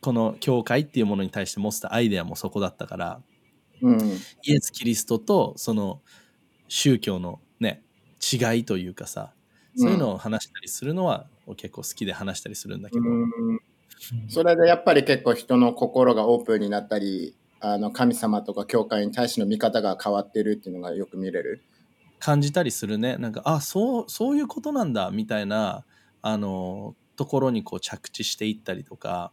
[0.01, 3.23] この教会っていうものに対して持ってたアイデアもそこだったから、
[3.83, 4.01] うん、
[4.43, 6.01] イエス・キリストとその
[6.69, 7.83] 宗教のね、
[8.21, 9.33] 違いというかさ、
[9.77, 13.61] そういうのを話したりするのは結構好きで話したりするんだけど、うん。
[14.29, 21.63] それでやっぱり結構人の心がオープンになったり、あの神様とか教会に対しての見方が変わってるっていうのがよく見れる？
[22.19, 23.17] 感じたりするね。
[23.17, 25.85] なんかあそうそういうことなんだみたいな
[26.23, 29.33] あのところにこう着地していったりとか。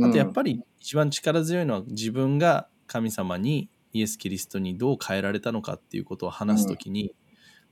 [0.00, 7.14] あとやっぱり一番力強いのは自分が神様にイエス・キリストにどう変えられたのかっていうことを話すときに、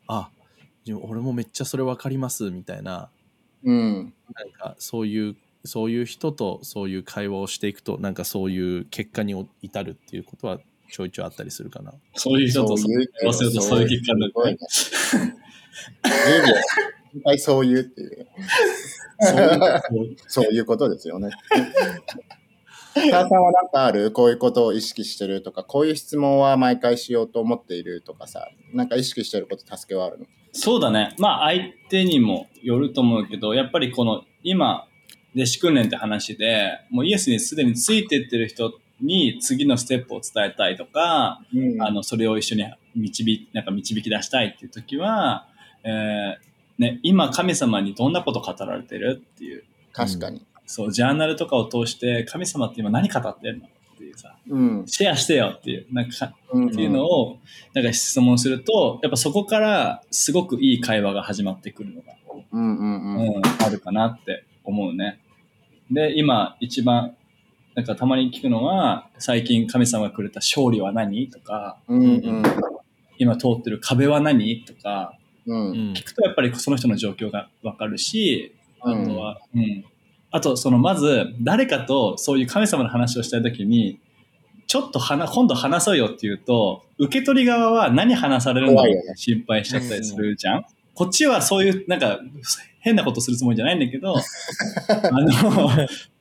[0.07, 0.44] あじ
[0.93, 3.11] 俺もめっちゃそれ分かりますみたいな
[3.65, 4.15] うん。
[4.35, 10.59] なんかそういう、そういう人とそういう会話をしていくと、なんかそういう結果に至るっていうことは
[10.91, 11.95] ちょいちょいあったりするかな。
[12.15, 14.59] そういう人とそういう合わせるとそういう結果になるね。
[16.03, 16.55] 10秒。
[17.15, 18.29] 絶対そういうっていう。
[19.21, 21.31] そういうそういうことですよね。
[22.95, 24.13] さんは何かある？
[24.13, 30.27] こういうことを意識してるとか、こういう質問は毎回しようと思っているとかさ、なんか意識してること、助けはあるの？
[30.53, 31.15] そうだね。
[31.19, 34.87] まあ相手にもよると思うけど、やっぱりこの今、
[35.35, 45.49] 弟子訓練って話で、もうイエスにすでについてってる人に次のステップを伝えたいとか、うんあの、それを一緒に導い、なんか導き出したいっていう時は、
[45.83, 49.21] えーね、今神様にどんなこと語られてる？
[49.35, 50.47] っていう、確かに。
[50.67, 54.85] そう、ジャーナルとかを通して神様って今何語ってんのっていうさ、うん。
[54.87, 57.39] シェアしてよっていう、なんか、うんっていうのを、
[57.75, 62.15] なんか質問すると、やっぱそこからすごくいい会話が始まってくるのが、
[62.53, 63.37] うんうんうん。
[63.37, 65.21] うん、あるかなって思うね。
[65.91, 67.17] で、今一番、
[67.75, 71.29] なんかたまに聞くのは、最近神様がくれた勝利は何？
[71.29, 72.43] とか、うんうん
[73.17, 74.65] 今通ってる壁は何？
[74.65, 79.85] とか、うんうん聞くとやっぱりその人の状況がわかるし、あうんとは、うん。
[80.35, 84.01] あと、そのまず、誰かとそういう神様の話をしたいときに、
[84.67, 92.19] ちょっと話、今度話そうよって言うと、受け取り側は何話されるんだろう心配しちゃったりするじゃん、こっちはそういう、なんか、
[92.81, 94.23] 変なことするつもりじゃないんだけど、 あ
[95.13, 95.71] の、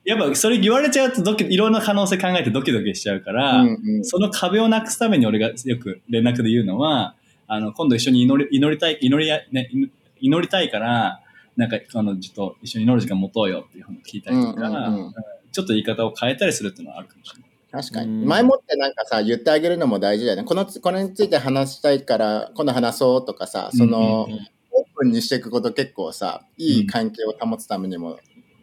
[0.04, 4.04] やっぱそれ言われちゃうとドキ、いろんな可能性考えてドキドキしちゃうから、うんうん。
[4.04, 7.16] その壁をなくすために俺がよく連絡で言うのは、
[7.48, 11.20] あの、今度一緒に祈り、祈りたい、祈りや、ね、祈祈りたいから、
[11.56, 15.14] なんか、あの、ちょっと一緒に祈る時間持とうよっていうふうに聞いたりとか、うんうんうん
[15.52, 17.50] ちょっと言い方を変えたりするっていうのはあるかもしれない。
[17.70, 18.22] 確かに。
[18.22, 20.42] うん前もってなんかさ、言ってあげるのも大事だよね。
[20.42, 28.18] この、これについて話したいから、今度話そうとかさ、その、うんうんうんオープンにしていくこと結構さ、いい関係を保つためにも、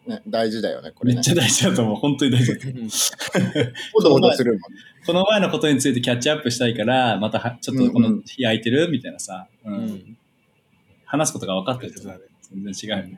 [0.06, 1.32] ね、大事だよね、これねめっち。
[1.32, 1.95] ゃ大事だと思う。
[1.95, 2.89] 本当に大事だと思う。
[3.95, 4.80] おどおどするもんね。
[5.06, 8.89] この前のことについてキャッチアップしたいから、またはちょっとこの日空いてる？
[8.91, 10.17] みたいなさ、うんうん
[11.06, 12.10] 話すことが分かってると
[12.54, 13.18] 全然違うよ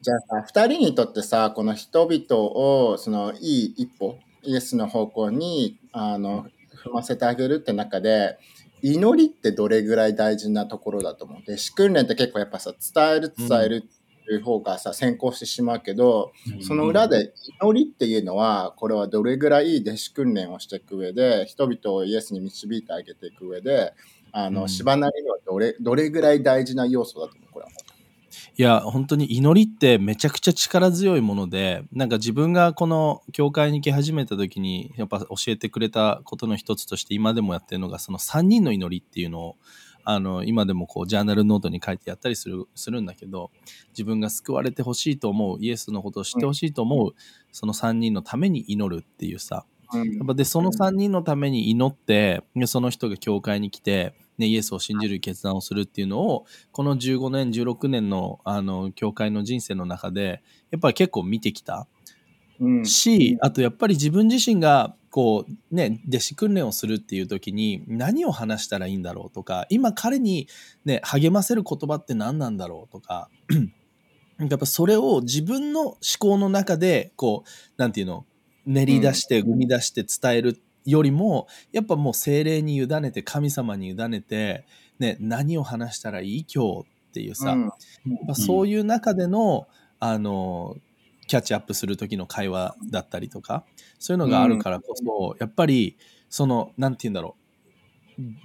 [0.00, 6.46] じゃあさ、二人にとってさ、この人々を、その、いい一歩、イエスの方向に、あの、
[6.84, 8.38] 踏ませてあげるって中で、
[8.80, 11.42] 祈りってどれぐらい大事なところだと思う？
[11.44, 23.92] で、弟子訓練って結構やっぱさ、伝える伝えるっていう方がさ、先行してしまうけど、その裏で祈りっていうのは、これはどれぐらい弟子訓練をしていく上で、人々をイエスに導いてあげていく上で、
[24.30, 24.68] あの、うん。
[24.68, 27.52] 芝なりにはどれ、どれぐらい大事な要素だと思う？
[27.52, 27.72] これは。
[28.60, 39.56] いや本当に祈りってめちゃくちゃ力強いものでなんか自分がこの教会に来始めた時にやっぱ教えてくれたことの一つとして今でもやってるのがその3人の祈りっていうのを
[40.02, 43.52] あの今でもこうジャーナルノートに書いてやったりするするんだけど
[43.90, 47.12] 自分が救われてほしいと思うイエスのことを知ってほしいと思う、
[47.52, 49.66] その3人のために祈るっていうさ。
[49.92, 50.16] うん。
[50.16, 61.86] やっぱでその3人のために祈ってでその人が教会に来て、ね、イエスを信じる決断をするっていうのをこの15年16年のあの教会の人生の中でやっぱり結構見てきた。
[62.60, 62.84] うん。
[62.86, 70.48] しあとやっぱり自分自身がこうね弟子訓練をするっていう時に何を話したらいいんだろうとか今彼に、
[70.84, 73.30] ね、励ませる言葉って何なんだろうとか
[74.38, 78.26] やっぱそれを自分の思考の中でこうなんていうの
[78.66, 84.64] 練り出して生み出して伝えるよりもやっぱもう精霊に委ねて神様に委ねて、
[84.98, 88.34] ね、何を話したらいい今日っていうさ、うん。
[88.34, 89.68] そういう中での,、
[90.00, 90.76] あの
[91.26, 93.64] キャッチアップする時の会話だったりとか
[93.98, 95.96] そういうのがあるからこそ、やっぱり
[96.30, 97.37] そのなんて言うんだろう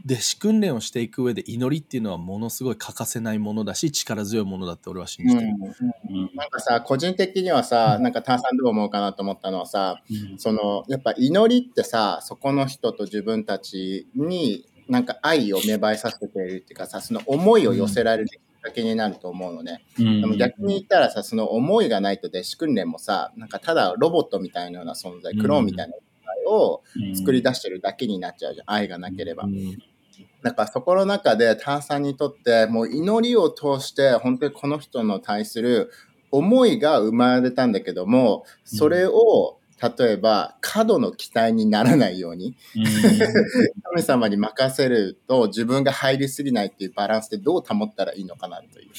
[0.05, 5.49] 弟子訓練をしていく上で祈りっていうのはものすごい欠かせないものだし力強いものだって俺は信じてる。
[5.49, 10.37] うんなんかさ、個人的にはさ、なんかターさんどう思うかなと思ったのはさ、うん。
[10.37, 19.83] その、やっぱ祈りってさ、そこの人と自分たちになんか愛を芽生えさせてくれるっていうかさ、その思いを寄せられるきっかけになると思うのね。
[19.97, 20.21] うん。
[20.21, 25.95] でも逆に言ったらさ、その思いがないと弟子訓練もさ、なんかただロボットみたいなような存在、クローンみたいな
[26.45, 26.83] を
[27.15, 28.65] 作り出してるだけになっちゃうじゃん。
[28.67, 29.43] 愛がなければ。
[29.43, 29.77] うん
[30.43, 35.89] なんかそこの中でターさんにとってもう祈りを通して本当にこの人の対する
[36.31, 39.57] 思いが生まれたんだけどもそれを
[39.97, 42.83] 例えば過度の期待にならないようにうん
[43.93, 48.89] 神様に任せると自分が入りすぎないっていうバランスでどう保ったらいいのかなという。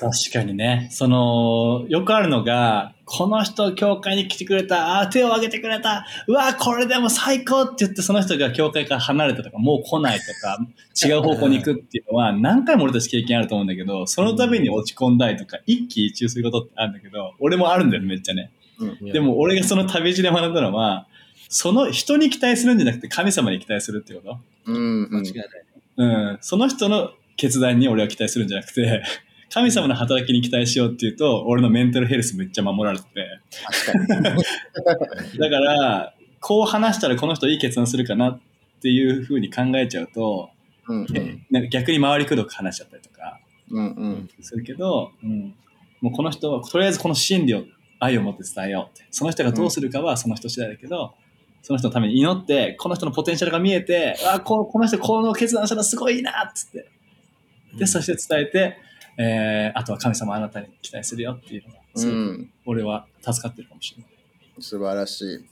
[0.00, 0.88] 確かにね。
[0.90, 10.58] その、よくあるのが、この人、教会に来てくれた、あー手を挙げてくれた、うわーこれでも最高って言って、その人が教会から離れたとか、もう来ないとか、
[11.06, 18.50] 違う方向に行くっていうのは、何回も俺たち経験あると思うんだけど、その度に落ち込んだりとか、一喜一憂することってあるんだけど、俺もあるんだよ、めっちゃね。
[18.78, 21.06] うんでも、俺がその旅路で学んだのは、
[21.48, 24.38] その人に期待するんじゃなくて、神様に期待するってこと？
[24.66, 25.46] うんうん間違いない。
[25.96, 29.02] うん、その人の決断に俺は期待するんじゃなくて、
[29.50, 33.40] 神様の働きに期待しようっていうと、俺のメンタルヘルスめっちゃ守られてて。
[33.86, 34.42] 確かに。
[35.38, 38.40] だから、こう話したらこの人いい決断するかなっ
[38.80, 40.50] ていうふうに考えちゃうと、
[40.86, 43.38] うんうんなんか逆に回りくどく話しちゃったりとか
[43.70, 45.54] うんうんするけど、うん、
[46.00, 47.64] もうこの人は、とりあえずこの真理を
[47.98, 49.06] 愛を持って伝えようって。
[49.10, 51.14] その人がどうするかはその人次第だけど、
[51.62, 56.90] その人のために祈って、この人のポテンシャルが見えて、あここの人この決断したらすごいいいなっつって。
[57.76, 58.78] で、そして伝えて、
[59.18, 64.62] えー、あとは神様あなたに期待するよっていうのが、すごくうん俺は助かってるかもしれない。
[64.62, 65.44] 素晴らしい。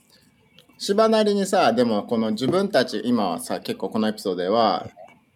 [0.77, 4.87] 芝なりにさ、でもこの自分たち、今はさ、結構このエピソードでは、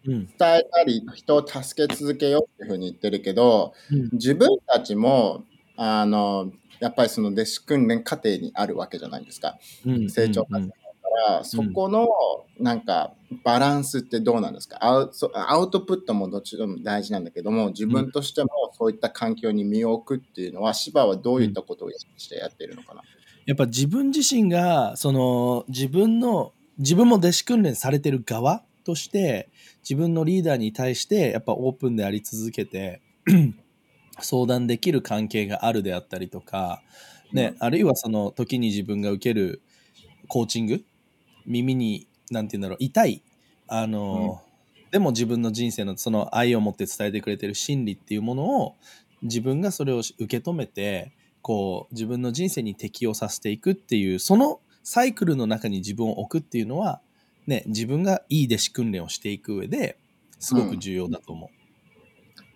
[0.04, 0.26] うん。
[0.26, 0.36] 伝え
[0.70, 5.44] たり、人を助け続けようっていうふうに言ってるけど、うん自分たちも、
[5.76, 6.50] あの、
[6.82, 9.56] やっぱりその弟子訓練過程にあるわけじゃないですか。
[9.86, 10.10] うん。
[10.10, 10.78] 成長過程だか
[11.38, 12.08] ら、そこの
[12.58, 13.12] なんか
[13.44, 14.78] バランスってどうなんですか？
[14.84, 23.02] アウそアウトプットもどっちでも大事なんだけども、自分としてもそういった環境に身を置くっていうのは、芝はどういったことを意識してやっているのかな、
[23.46, 29.48] やっぱ自分自身がその自分の自分も弟子訓練されてる側として
[29.88, 33.00] 自分のリーダーに対してやっぱオープンであり続けて
[34.20, 36.82] 相談できる関係があるであったりとか、
[37.32, 39.62] ねあるいはその時に自分が受ける
[40.28, 40.84] コーチング
[41.46, 43.22] 耳に何て言うんだろう痛い
[43.68, 44.42] あの、
[44.90, 48.76] でも自分の人生のその愛を持って伝えてくれてる真理っていうものを
[49.22, 57.00] 自分がそれを受け止めてこう自分の人生に適応させていくっていうそのサイクルの中に自分を置くっていうのは、
[57.46, 59.96] ね、自分がいい弟子訓練をしていく上で
[60.38, 61.50] すごく重要だと思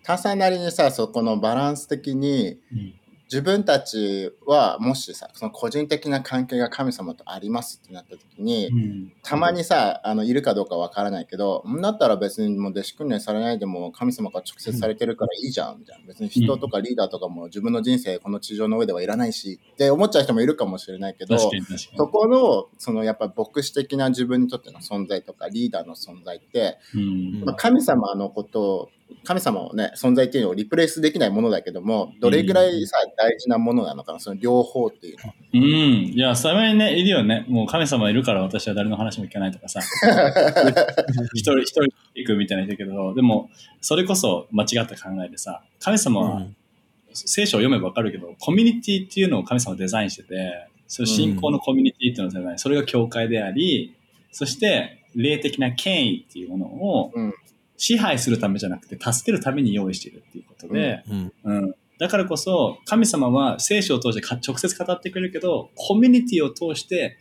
[0.07, 2.93] 重なりにさ、そこのバランス的に、うん
[3.29, 16.07] 自分たちはもしさ、その個人的な関係が神様とありますってなった時に、うんたまにさ、あの、いるかどうかわからないけど、んだったら別にもう弟子訓練されないでも神様から直接されてるからいいじゃん、みたいな。
[16.07, 21.37] 別に人とかリーダーとかも自分の人生この地上の上ではいらないし、って思っちゃう人もいるかもしれないけど。
[21.37, 21.49] そ
[22.07, 28.89] この、そのやっぱ牧師的な自分にとっての存在とかリーダーの存在って、うんまあ神様のことを、
[29.23, 35.35] 神様をね、存在っていうのをリプレイスできないものだけども、どれぐらいさ、大事なものなのかな、その両方っていうのは。
[35.53, 35.61] うん。
[36.13, 37.45] いや、それにね、いるよね。
[37.49, 39.81] もう神様いるから私は誰の話も聞かないとかさ。
[41.35, 41.83] 一人、一人
[42.15, 43.49] 行くみたいな人いるけど、でも、
[43.81, 46.23] それこそ間違った考えでさ、神様う。
[46.23, 46.47] は、
[47.13, 53.93] 聖書を読めばわかるけど、コミュニティっていうのを神様はデザインしてて、その信仰のコミュニティっていうのをデザイン、それが教会であり、
[54.31, 57.33] そして、霊的な権威っていうものをうん
[57.77, 67.17] 支配するためじゃなくて、助けるために用意しているっていうことで、うんうん、だからこそ神様は聖書を通してか直接語ってくれるけどコミュニティを通して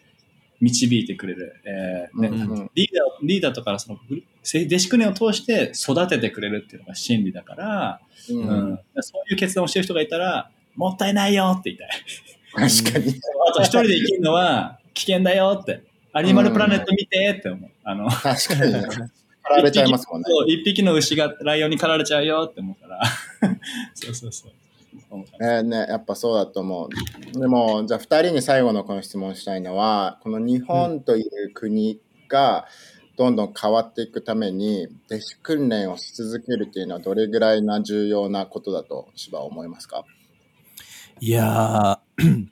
[0.60, 2.50] 導いてくれる、えーねうん。
[2.50, 3.98] うんリーダーリーダーとかその
[4.42, 8.36] せ弟子訓練を通して育ててくれるっていうのが真理だから、うん。
[8.36, 8.78] うん。
[9.00, 11.88] そういう決断をしてる人がいたらもったいないよって言いたい。
[12.82, 13.20] 確かに。
[13.48, 15.82] あと一人で生きるのは危険だよって。
[16.12, 17.70] アニマルプラネット見てって思う。
[17.84, 18.72] あの確かに。
[19.48, 20.24] 狩られちゃいますもんね。
[20.28, 23.00] そう一匹の牛がライオンに狩られちゃうよって思うから
[23.94, 24.52] そうそうそう
[25.40, 26.88] えーね、やっぱそうだと思
[27.34, 27.38] う。
[27.38, 32.66] でも、じゃあ2人に最後のこの質問したいのは、この日本という国が
[33.16, 40.04] どんどん変わっていくために、弟子訓練をし続けるっていうのはどれぐらいな重要なことだと芝は思いますか？
[41.20, 42.46] いやー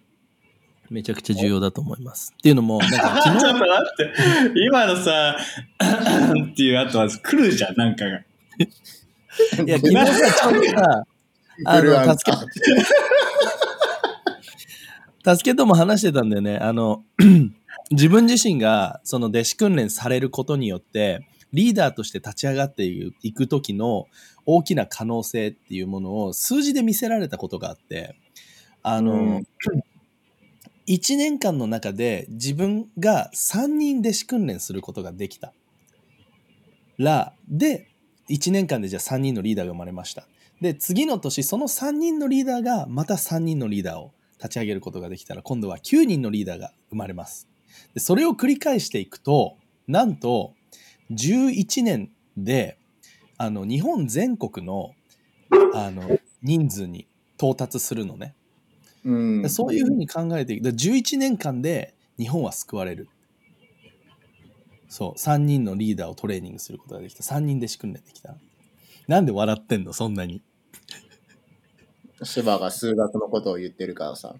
[0.91, 2.35] めちゃくちゃ重要だと思います。
[2.37, 4.61] っていうのも、なんか ちょっ昨と待って。
[4.67, 5.37] 今のさ、
[6.53, 8.21] っていう後は来るじゃん、なんかが。
[8.59, 11.05] 日、いや、昨日さ、ちょうどさ、
[11.67, 12.37] あの、助け、
[15.37, 16.59] 助けとも話してたんだよね。
[16.59, 17.05] あの、
[17.91, 24.07] 自分自身がその弟子訓練されることによって、リーダーとして立ち上がっていく時の
[24.45, 28.17] 大きな可能性っていうものを数字で見せられたことがあって、
[28.83, 29.47] あの、うん
[30.87, 35.53] 1年間の中で自分が3人弟子訓練することができた
[36.99, 37.89] ら、で、
[38.31, 40.27] 1年間でじゃあ3人のリーダーが生まれました。
[40.61, 44.13] で、次の年、その3人のリーダーがまた3人のリーダーを
[44.45, 47.49] 立ち上げることができたら今度は9人のリーダーが生まれます。
[47.95, 49.57] でそれを繰り返していくと
[49.89, 50.55] なんと
[51.11, 52.79] 11年で
[53.37, 54.95] あの日本全国の
[55.75, 57.07] あの人数に
[57.37, 58.35] 到達するのね。
[59.05, 60.65] うんでそういうふうに考えていく。
[60.65, 63.09] で11年間で日本は救われる。
[64.89, 67.23] そう、3人のリーダーをトレーニングすることができた。
[67.23, 68.37] 3人で仕組んでできた。
[69.09, 69.93] なんで笑ってんの？
[69.93, 70.41] そんなに。
[72.23, 74.37] 芝が数学のことを言ってるからさ、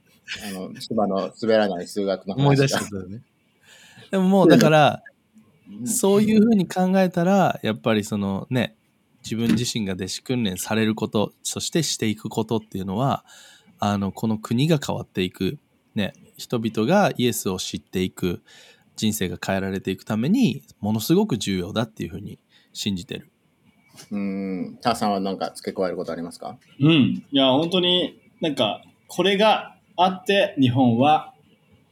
[0.49, 3.23] あの、芝の滑らない数学の話思い出してたよね。
[4.11, 5.03] でももうだから、
[5.85, 8.77] そういうふうに考えたら、やっぱりそのね、
[9.25, 13.25] 自分自身が弟子訓練されること、そしてしていくことっていうのは、
[13.79, 15.59] あの、この国が変わっていく、
[15.95, 18.43] ね、人々がイエスを知っていく、
[18.97, 22.39] 人生が変えられていくために、ものすごく重要だっていうふうに
[22.73, 23.31] 信じてる。
[24.11, 24.79] うん。
[24.81, 26.59] ターさんは何か付け加えることありますか？
[26.81, 26.91] うん。
[26.91, 31.35] いや、本当になんか、これがあって日本は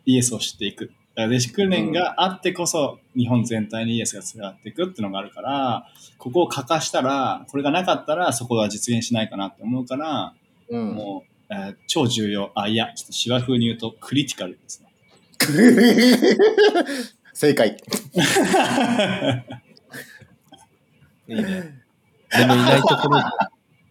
[0.07, 0.87] イエスを知っていく。
[0.87, 5.87] だから弟子訓練があってこそ日本全体にイエスがつながっていくっていうのがあるから、
[6.19, 10.35] ここを欠かしたら、これがなかったらそこが実現しないかなって思うから、
[10.71, 10.95] うん。
[10.95, 12.53] もう、えー超重要。
[12.55, 14.87] あ、いや、ちょっと芝風に言うとクリティカルですね。
[17.35, 17.77] 正解。
[21.29, 21.43] いいね。
[22.31, 23.25] でもいないところで、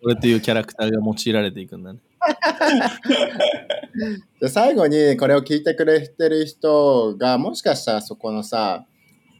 [0.03, 1.99] 俺というキャラクターが用いられていくんだね。
[4.39, 8.85] で最後にこれを聞いてくれてる人がもしかしたらそこのさ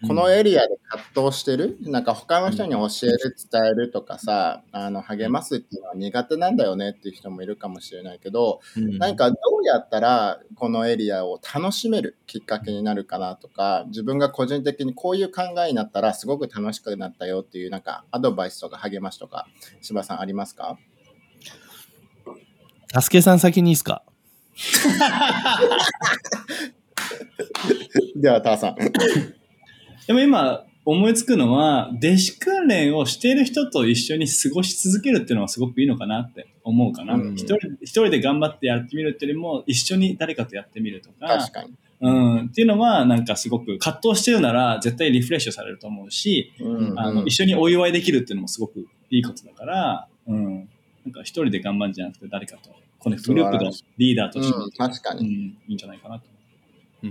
[0.08, 0.78] このエリアで
[1.14, 8.97] 葛藤してる、なんか他の人に教える伝えるとかさあの励ますっていうのは苦手なんだよねっていう人もいるかもしれないけど、うん。
[8.97, 19.47] 何かどうやったらこのエリアを楽しめるきっかけになるかなとか自分が個人的にこういう考えになったらすごく楽しくなったよっていうなんかアドバイスとか励ましとか
[19.82, 20.78] 柴さんありますか？
[22.91, 24.04] タスケさん先にいいですか？
[28.16, 28.76] ではターさん。
[30.08, 37.14] でも今思いつくのは、弟子訓練をしている人と一緒に過ごし続けるっていうのはすごくいいのかなって思うかな。
[37.14, 37.36] うん。
[37.36, 41.74] 一人一人で頑張ってやってみるっていうよりも、一緒に誰かとやってみるとか、確かに。
[42.04, 46.99] うん、っていうのはなんかすごく葛藤してるなら絶対リフレッシュされると思うし、うん。
[46.99, 50.56] あの一緒にお祝いできるっていうのもすごくいいことだから、うん、
[51.06, 55.56] なんか一人で頑張るんじゃなくて誰かとコネクトグループのリーダーとして、うん、確かうん、に。
[55.68, 56.26] いいんじゃないかなと。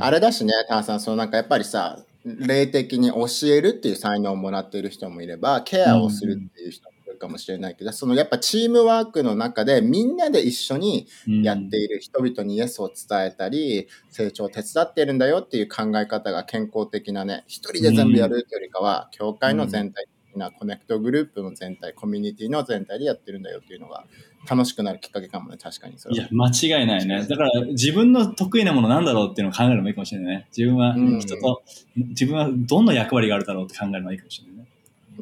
[0.01, 24.05] あれだしね、ターさん、そのなんかやっぱりさ、霊的に教えるっていう才能をもらっている人もいれば、ケアをするっていう人もいるかもしれないけど、そのやっぱチームワークの中でみんなで一緒にうんやっている人々にイエスを伝えたり、成長を手伝ってるんだよっていう考え方が健康的なね、一人で全部やるっていうよりかは、教会の全体的なコネクトグループの全体、コミュニティの全体でやってるんだよっていうのが
[24.49, 27.27] 楽しくなるきっかけかもね、確かにそれはいや、間違いないね。
[27.29, 30.49] だから自分の得意なものなんだろうっていうのを考えるのもいいかもしれないね。
[30.57, 31.63] 自分はうん人と、
[31.97, 34.67] 自分はどんな役割があるだろうって考えるのがいいかもしれないね。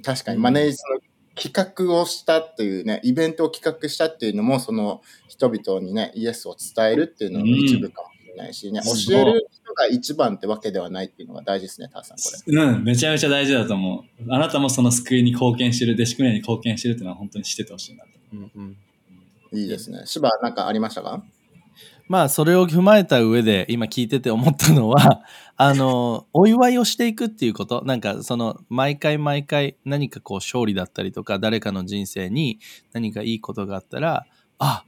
[0.03, 1.01] 確かにマネージの
[1.35, 12.63] 企画をしたっていうね、イベントを企画したっていうのも、その人々にね、イエスを伝えるっていうのの一部かもないしね、うん教える人が一番ってわけではないっていうのが大事ですね、ターさん、これ。
[12.63, 14.33] うん、めちゃめちゃ大事だと思う。
[14.33, 18.11] あなたもその救いに貢献してる、弟子訓練に貢献してるっていうのは本当にしててほしいなと。
[18.33, 18.77] うんうん
[19.51, 20.03] いいですね。
[20.05, 21.23] 芝、なんかありましたか？
[22.09, 25.23] まあそれを踏まえた上で今聞いてて思ったのは
[25.57, 32.61] あのお祝いをしていくっていうことなんかその毎回毎回何かこう勝利だったりとか誰かの人生に
[32.93, 34.27] 何かいいことがあったら
[34.59, 34.85] あ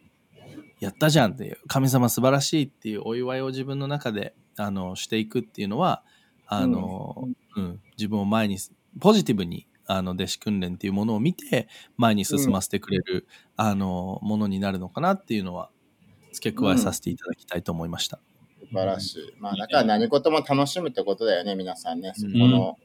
[0.80, 6.02] やったじゃんっていう神様素晴らしいっていうお祝いを自分の中であのしていくっていうのは
[6.46, 8.56] あの、うん自分を前に
[8.98, 11.68] ポジティブにあの弟子訓練っていうものを見て
[11.98, 13.26] 前に進ませてくれる、
[13.56, 15.68] あのものになるのかなっていうのは
[16.32, 18.20] 付け加えさせていただきたいと思いました。
[18.60, 19.34] 素晴らしい。
[19.38, 22.12] まあ、だから何事も楽しむってことだよね、皆さんね。
[22.16, 22.78] そこの、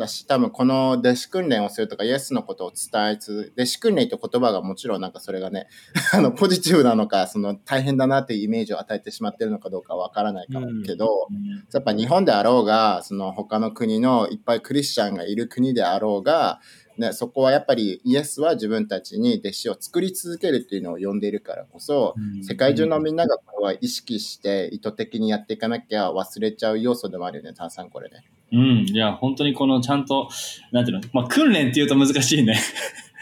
[0.00, 5.68] だし、多分この弟子訓練をするとか、イエスのことを伝えつ、弟子訓練って言葉がもちろんなんかそれがね、
[6.12, 11.28] あの、ポジティブなのか、その大変だなっていうイメージを与えてしまってるのかどうかわからないからけど、
[11.72, 16.60] やっぱ日本であろうが、その他の国のいっぱいクリスチャンがいる国であろうが、
[16.98, 28.24] ね、そこはやっぱりイエスは自分たちに弟子を作り続けるっていうのを呼んでいるからこそ、世界中のみんながこれは意識して意図的にやっていかなきゃ忘れちゃう要素でもあるよね、ターさんこれね。
[28.52, 30.28] うん、いや、本当にこのちゃんと、
[30.72, 32.58] なんていうの、まあ、訓練っていうと難しいね、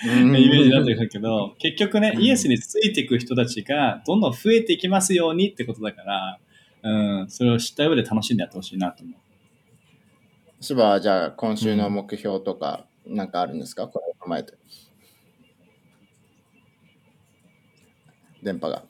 [0.04, 2.22] イイメージになってるけど、結局ね、うん。
[2.22, 6.38] イエスについていく人たちがどんどん増えていきますようにってことだから、
[6.82, 9.16] うん、それを知った上で楽しんでやってほしいなと思う。
[10.60, 14.54] 芝はじゃあ今週の目標とかなんかあるんですか、これを踏まえて。
[18.42, 18.84] 電波が。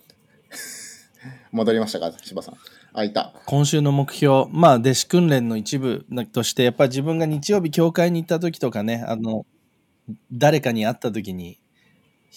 [1.53, 2.57] 戻りましたか、柴さん。
[2.93, 3.35] あ、いた。
[3.47, 9.47] 今週の目標、まあ、弟子訓練の一部として、やっぱり自分が日曜日教会に行った時とかね、あの、
[10.33, 11.61] 誰かに会った時に、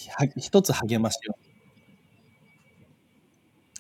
[0.10, 1.36] は一つ励ましを。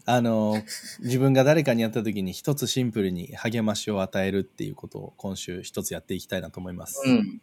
[0.05, 0.61] あの、
[1.01, 7.01] 自分が誰かに会った時に一つシンプルに励ましを与えるっていうことを今週一つやっていきたいなと思います。
[7.05, 7.41] うん。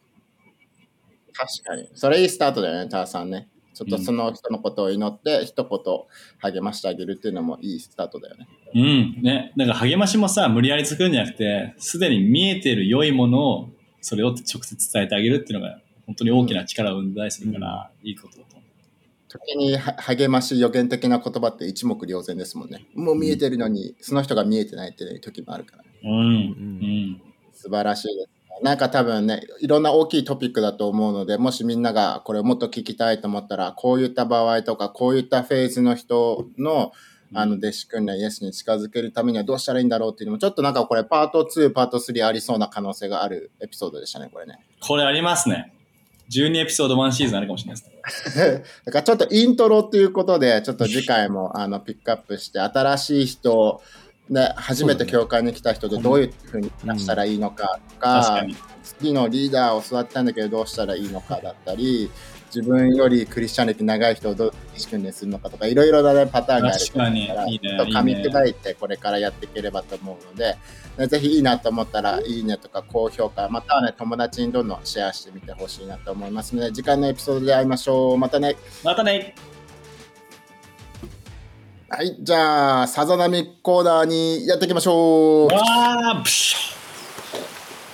[1.35, 1.89] 確かに。
[1.95, 3.49] それいいスタートだよね、ターさんね。
[3.75, 8.49] ちょっとその人のことを祈って、一言励ましてあげるっていうのもいいスタートだよね。
[8.75, 9.23] うん。
[9.23, 9.53] ね。
[9.57, 13.69] なんか励ましもさ、無理やり作るんじゃなくて、すでに見えている良いものを、
[14.01, 18.65] それを直接伝えてあげるっていうのが、本当に大きな力を生んだりするから、いいことだと思
[19.29, 22.87] 時には励まし予言的な言葉って一目瞭然ですもんね。
[22.95, 25.91] もう見えてるのに、その人が見えてないっていう時もあるから、ね。
[26.03, 26.07] う。
[26.07, 26.15] うん。
[26.15, 26.19] う
[27.21, 27.23] ん。
[27.53, 28.38] 素晴らしいです。
[28.63, 36.93] なんか多分ね、いろんな大きいトピックだと思うので、もしみんながこれをもっと聞きたいと思ったら、こういった場合とか、こういったフェーズの人の
[37.35, 44.59] あの弟子訓練、イエスに近づけるためにはどうしたらいいんだろうっていうのも、ちょっとなんかこれパート2、パート3ありそうな可能性があるエピソードでしたね、これね。
[44.81, 45.75] これありますね。
[46.31, 48.63] 12エピソード1シーズンあるかもしれないです。
[48.85, 53.83] だからちょっとイントロっていうことで、ちょっと次回もあのピックアップして、新しい人、
[54.31, 58.45] ね、初めて教会に来た人でどういうふうに出したらいいのかとか。
[58.99, 62.11] 次のリーダーを育てたいんだけどどうしたらいいのかだったり、
[62.55, 64.53] 自分よりクリスチャン歴長い人をどう
[64.91, 70.57] 訓練するのかとか、いろいろな、ね、パターンがある確からいいねと噛み砕いてこれからやっていければと思うので、
[70.97, 78.19] ねぜひいいなと思ったら、いいねとか高評価、またはね、友達にどんどんシェアしてみてほしいなと思いますので、次回のエピソードで会いましょう。
[78.19, 78.57] またね。
[78.83, 79.35] またね
[81.91, 85.47] はい、じゃあ、さざ波コーナーにやっていきましょう。
[85.47, 86.55] わープシ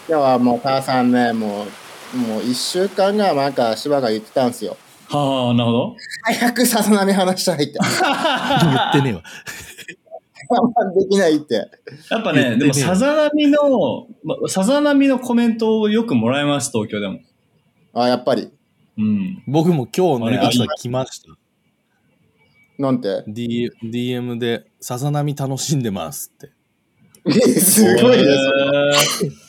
[0.09, 1.65] 今日はもう母さんね、も
[2.13, 4.77] う、もう一週間がなんか芝が言ってたんですよ。
[5.11, 5.97] ュ はあ、なるほど。
[6.25, 7.75] 早くさざ波話したいって。
[7.75, 9.23] 言ってねえわ。
[10.51, 11.55] 我慢できないって。
[12.11, 17.21] やっぱね、ねでもさざ波の、まさざ波のコメントをよくもらいます、東京でも。
[17.95, 18.51] あ、やっぱり。
[18.99, 19.45] うん。
[19.47, 21.29] 僕も今日ね、朝来ました。
[22.79, 26.51] なんて？D、DM で、さざ波楽しんでますって。
[27.61, 28.25] すごいで
[28.99, 29.19] す。
[29.19, 29.45] す。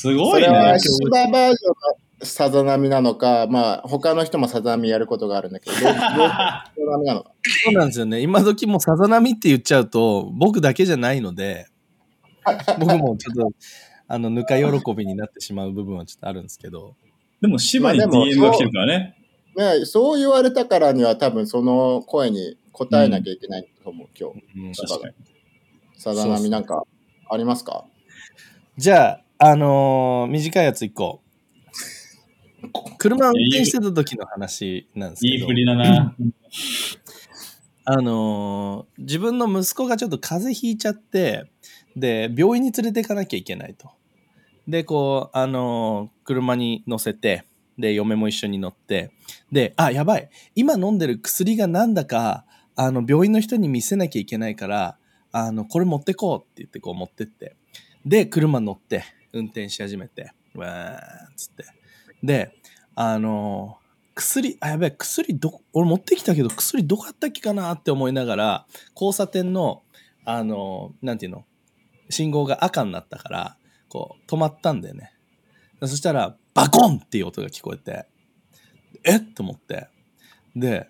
[0.00, 0.78] すごいねそれは。
[0.78, 1.74] 芝バージョン
[2.20, 7.22] のさざ波なのか、まあ、他の人もさざ波やることがあるんだけど、どう どうさざ波なの？
[7.24, 7.32] か。
[7.42, 8.20] そうなんですよね。
[8.20, 11.66] 今時もさざ波って言っちゃうと、僕だけじゃないので、
[12.78, 13.50] 僕もちょっと、
[14.06, 16.94] あの、ぬか喜びになってしまう部分はちょっとあるんですけど、
[17.40, 19.16] でも、芝に DM が来てるからね。
[19.56, 24.42] ね、そう言われたからには多分その声に答えなきゃいけないと思う、今日。
[24.56, 25.14] うん確かに。
[25.96, 26.84] さざ波なんか
[27.30, 27.84] ありますか？
[28.76, 31.22] じゃあ、あのー短いやつ一個。
[32.98, 35.34] 車運転してた時の話なんですけど。
[35.34, 36.14] いい振りだな。
[37.84, 41.44] あのー自分の息子がちょっと風邪ひいちゃって、
[41.94, 43.90] で、病院に連れて行かなきゃいけないと。
[44.66, 47.44] で、こう、あのー車に乗せて、
[47.78, 49.12] で、嫁も一緒に乗って、
[49.50, 50.28] で、あ、やばい。
[50.54, 52.44] 今飲んでる薬がなんだか、
[52.76, 54.96] あの、病院の人に見せなきゃいけないから、
[55.32, 57.56] あの、これ持ってこうって言って、こう持ってって。
[58.06, 61.64] で、車乗って、運転し始めて、わーっつって。
[62.22, 62.56] で、
[62.94, 63.78] あの
[64.14, 69.82] 薬、あ、やべえ、薬ど、俺持ってきたけど、薬どこやったっけかなって思いながら、交差点の、
[70.24, 71.44] あの、なんていうの、
[72.10, 73.56] 信号が赤になったから、
[73.88, 75.13] こう、止まったんだよね。
[75.80, 78.06] そしたら、バコンっていう音が聞こえて、
[79.04, 79.20] えっ？
[79.34, 79.88] と思って。
[80.56, 80.88] で、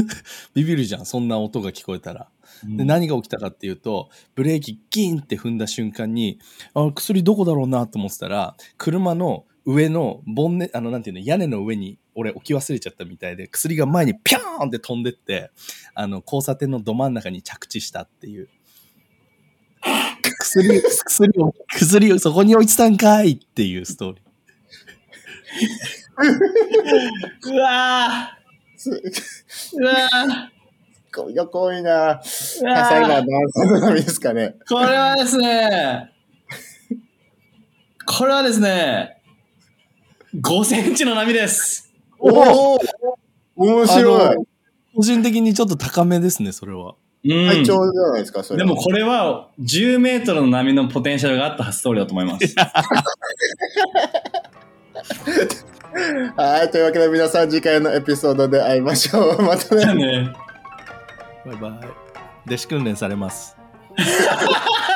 [0.54, 2.28] ビビるじゃん、そんな音が聞こえたら。
[2.64, 6.38] で何が起きたかっていうとブレーキギンって踏んだ瞬間に
[6.74, 15.50] あ薬どこだろうなと思ってたら車の上のボンネあのなんていうの屋根の上に俺置き忘れちゃったみたいで薬が前にピャーンって飛んでって
[15.94, 18.48] あの交差点のど真ん中に着地したっていう
[20.40, 24.25] 薬薬を薬をそこに置いてたんかいっていうストーリー
[27.44, 28.36] うわ
[29.74, 30.56] うわー
[31.16, 32.12] こよこいな。
[32.12, 32.20] う
[32.62, 34.56] 多わ彩なーダンス波ですかね。
[34.68, 36.12] これはですね、
[38.04, 39.22] これはですね、
[40.34, 41.90] 5センチの波です。
[42.18, 42.78] おお
[43.56, 44.36] 面白い。
[44.94, 48.58] 個人的にちょっと高めですねそれはうん最長じゃないですか、それ。
[48.58, 52.54] でもこれは10メートルの波のポテンシャルがあったストーリーだと思います。
[56.36, 59.42] はい、というわけで皆さん次回のエピソードで会いましょう。
[59.44, 59.94] またね。
[59.94, 60.32] ね。
[61.44, 62.06] バイバイ
[62.46, 63.56] 弟子訓練されます
[63.98, 64.95] あ